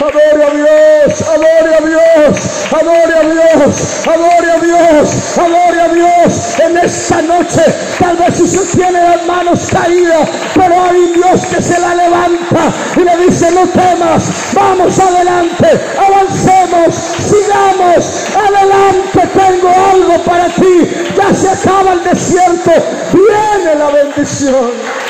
Adore 0.04 0.44
a 0.44 0.50
Dios, 0.50 1.22
adore 1.22 1.76
a 1.76 1.82
Dios, 1.82 2.74
adore 2.74 3.16
a 3.16 3.24
Dios, 3.24 4.06
adore 4.06 4.52
a 4.52 4.60
Dios, 4.60 5.38
adore 5.38 5.82
a 5.82 5.88
Dios 5.88 6.60
en 6.60 6.78
esta 6.78 7.22
noche. 7.22 7.62
Tal 8.00 8.18
vez 8.18 8.38
usted 8.42 8.82
tiene 8.82 9.02
las 9.02 9.26
manos 9.26 9.70
caídas, 9.72 10.28
pero 10.56 10.76
hay 10.84 11.14
Dios 11.14 11.46
que 11.46 11.62
se 11.62 11.80
la 11.80 11.96
levanta 11.96 12.74
y 12.98 13.00
le 13.00 13.26
dice, 13.26 13.50
no 13.52 13.66
temas, 13.70 14.54
vamos 14.54 15.00
adelante, 15.00 15.68
avancemos, 15.98 16.96
sigamos, 16.96 18.26
adelante, 18.36 19.30
tengo 19.34 19.70
algo 19.70 20.22
para 20.26 20.50
ti. 20.50 21.14
Ya 21.16 21.34
se 21.34 21.50
acaba 21.50 21.94
el 21.94 22.04
desierto, 22.04 22.72
viene 23.14 23.76
la 23.76 23.90
bendición. 23.90 25.03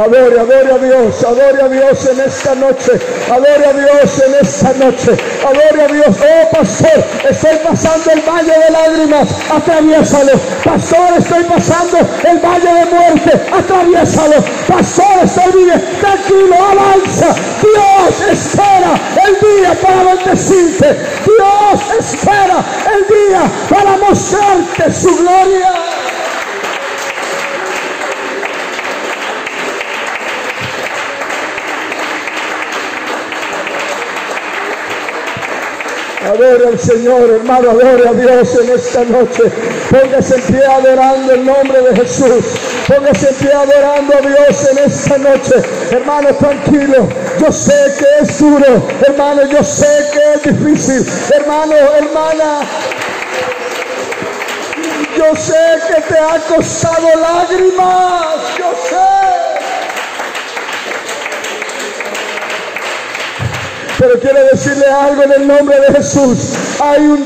Adore, 0.00 0.40
adore 0.40 0.72
a 0.72 0.78
Dios, 0.78 1.22
adore 1.24 1.62
a 1.62 1.68
Dios 1.68 2.08
en 2.08 2.20
esta 2.20 2.54
noche, 2.54 2.92
adore 3.30 3.66
a 3.66 3.72
Dios 3.74 4.22
en 4.26 4.34
esta 4.40 4.72
noche, 4.72 5.12
adore 5.44 5.82
a 5.82 5.88
Dios. 5.88 6.16
Oh, 6.22 6.50
pastor, 6.56 7.04
estoy 7.28 7.56
pasando 7.62 8.10
el 8.12 8.22
valle 8.22 8.50
de 8.50 8.70
lágrimas, 8.70 9.28
atraviésalo. 9.50 10.32
Pastor, 10.64 11.18
estoy 11.18 11.44
pasando 11.44 11.98
el 11.98 12.38
valle 12.38 12.72
de 12.72 12.84
muerte, 12.86 13.40
atraviésalo. 13.52 14.42
Pastor, 14.66 15.20
estoy 15.22 15.52
viviendo, 15.52 15.84
tranquilo, 16.00 16.56
avanza. 16.56 17.34
Dios 17.60 18.30
espera 18.32 18.98
el 19.26 19.34
día 19.38 19.80
para 19.82 20.14
bendecirte. 20.14 20.96
Dios 21.26 21.80
espera 21.98 22.64
el 22.94 23.06
día 23.06 23.42
para 23.68 23.98
mostrarte 23.98 24.94
su 24.94 25.14
gloria. 25.14 25.99
Adore 36.40 36.68
al 36.68 36.78
Señor, 36.78 37.28
hermano, 37.28 37.70
adore 37.72 38.08
a 38.08 38.12
Dios 38.14 38.58
en 38.62 38.70
esta 38.70 39.04
noche. 39.04 39.42
Póngase 39.90 40.36
en 40.36 40.42
pie 40.42 40.64
adorando 40.64 41.34
el 41.34 41.44
nombre 41.44 41.82
de 41.82 41.96
Jesús. 41.96 42.44
Póngase 42.88 43.28
en 43.28 43.34
pie 43.34 43.52
adorando 43.52 44.14
a 44.16 44.20
Dios 44.22 44.68
en 44.70 44.78
esta 44.78 45.18
noche. 45.18 45.54
Hermano, 45.90 46.34
tranquilo. 46.36 47.08
Yo 47.38 47.52
sé 47.52 47.94
que 47.98 48.24
es 48.24 48.38
duro. 48.38 48.82
Hermano, 49.06 49.42
yo 49.50 49.62
sé 49.62 49.86
que 50.14 50.50
es 50.50 50.56
difícil. 50.56 51.06
Hermano, 51.34 51.74
hermana. 51.74 52.60
Yo 55.18 55.36
sé 55.36 55.78
que 55.88 56.00
te 56.00 56.18
ha 56.18 56.38
costado 56.48 57.06
lágrimas. 57.20 58.56
Yo 58.56 58.72
sé. 58.88 59.19
Pero 64.00 64.18
quiero 64.18 64.42
decirle 64.50 64.86
algo 64.86 65.24
en 65.24 65.32
el 65.32 65.46
nombre 65.46 65.78
de 65.78 65.92
Jesús. 65.92 66.54
Hay 66.80 67.02
un 67.02 67.18